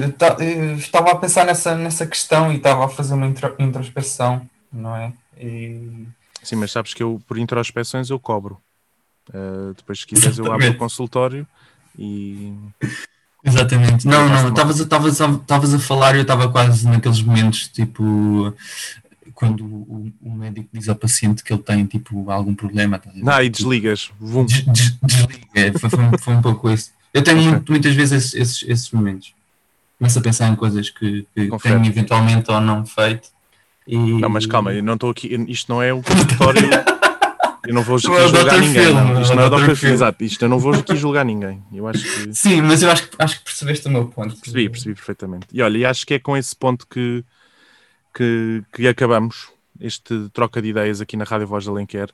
[0.76, 3.28] estava a pensar nessa, nessa questão e estava a fazer uma
[3.60, 5.14] introspeção, não é?
[5.40, 6.08] E...
[6.44, 8.62] Sim, mas sabes que eu, por introspeções, eu cobro.
[9.30, 11.46] Uh, depois, se quiseres, eu abro o consultório
[11.98, 12.54] e.
[13.48, 14.08] Exatamente.
[14.08, 18.54] Não, não, estavas a falar e eu estava quase naqueles momentos, tipo,
[19.34, 23.00] quando o, o, médico diz ao paciente que ele tem, tipo, algum problema.
[23.00, 24.12] Tá não, e desligas.
[24.20, 26.92] Des, des, desliga, foi, foi, foi um pouco isso.
[27.14, 27.52] Eu tenho okay.
[27.52, 29.34] muito, muitas vezes esses, esses, esses, momentos.
[29.98, 33.30] Começo a pensar em coisas que, que tenho eventualmente ou não feito.
[33.88, 33.98] E...
[33.98, 35.34] Não, mas calma, eu não estou aqui.
[35.48, 36.62] Isto não é um consultório.
[37.68, 38.84] eu não vou aqui não julgar ninguém.
[38.86, 39.22] Film, não.
[39.22, 39.76] Isto não é Dr.
[39.76, 40.24] Phil, exato.
[40.24, 41.64] Isto eu não vou aqui julgar ninguém.
[41.74, 42.34] Eu acho que...
[42.34, 44.36] Sim, mas eu acho que, acho que percebeste o meu ponto.
[44.36, 45.48] Percebi, percebi perfeitamente.
[45.52, 47.24] E olha, e acho que é com esse ponto que,
[48.14, 49.50] que, que acabamos
[49.80, 52.10] este troca de ideias aqui na Rádio Voz de Alenquer.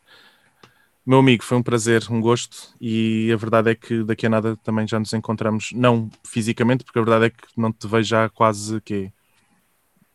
[1.05, 4.55] Meu amigo, foi um prazer, um gosto, e a verdade é que daqui a nada
[4.63, 8.25] também já nos encontramos, não fisicamente, porque a verdade é que não te vejo já
[8.25, 9.11] há quase quê?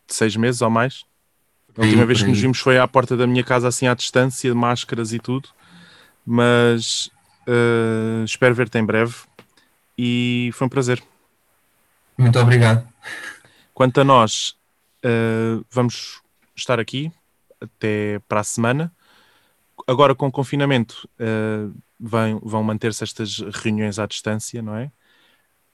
[0.09, 1.05] seis meses ou mais.
[1.78, 4.50] A última vez que nos vimos foi à porta da minha casa, assim à distância,
[4.50, 5.48] de máscaras e tudo.
[6.26, 7.10] Mas
[7.46, 9.14] uh, espero ver-te em breve
[9.96, 11.02] e foi um prazer.
[12.18, 12.86] Muito obrigado.
[13.72, 14.56] Quanto a nós,
[15.04, 16.20] uh, vamos
[16.54, 17.12] estar aqui
[17.60, 18.92] até para a semana
[19.86, 24.90] agora com o confinamento uh, vão, vão manter-se estas reuniões à distância, não é?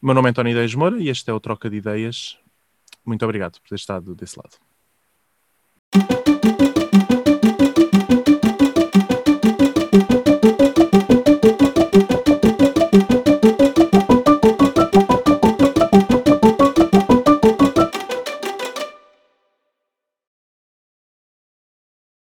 [0.00, 2.38] Meu nome é António Ideias Moura e este é o Troca de Ideias.
[3.05, 4.57] Muito obrigado por ter estado desse lado.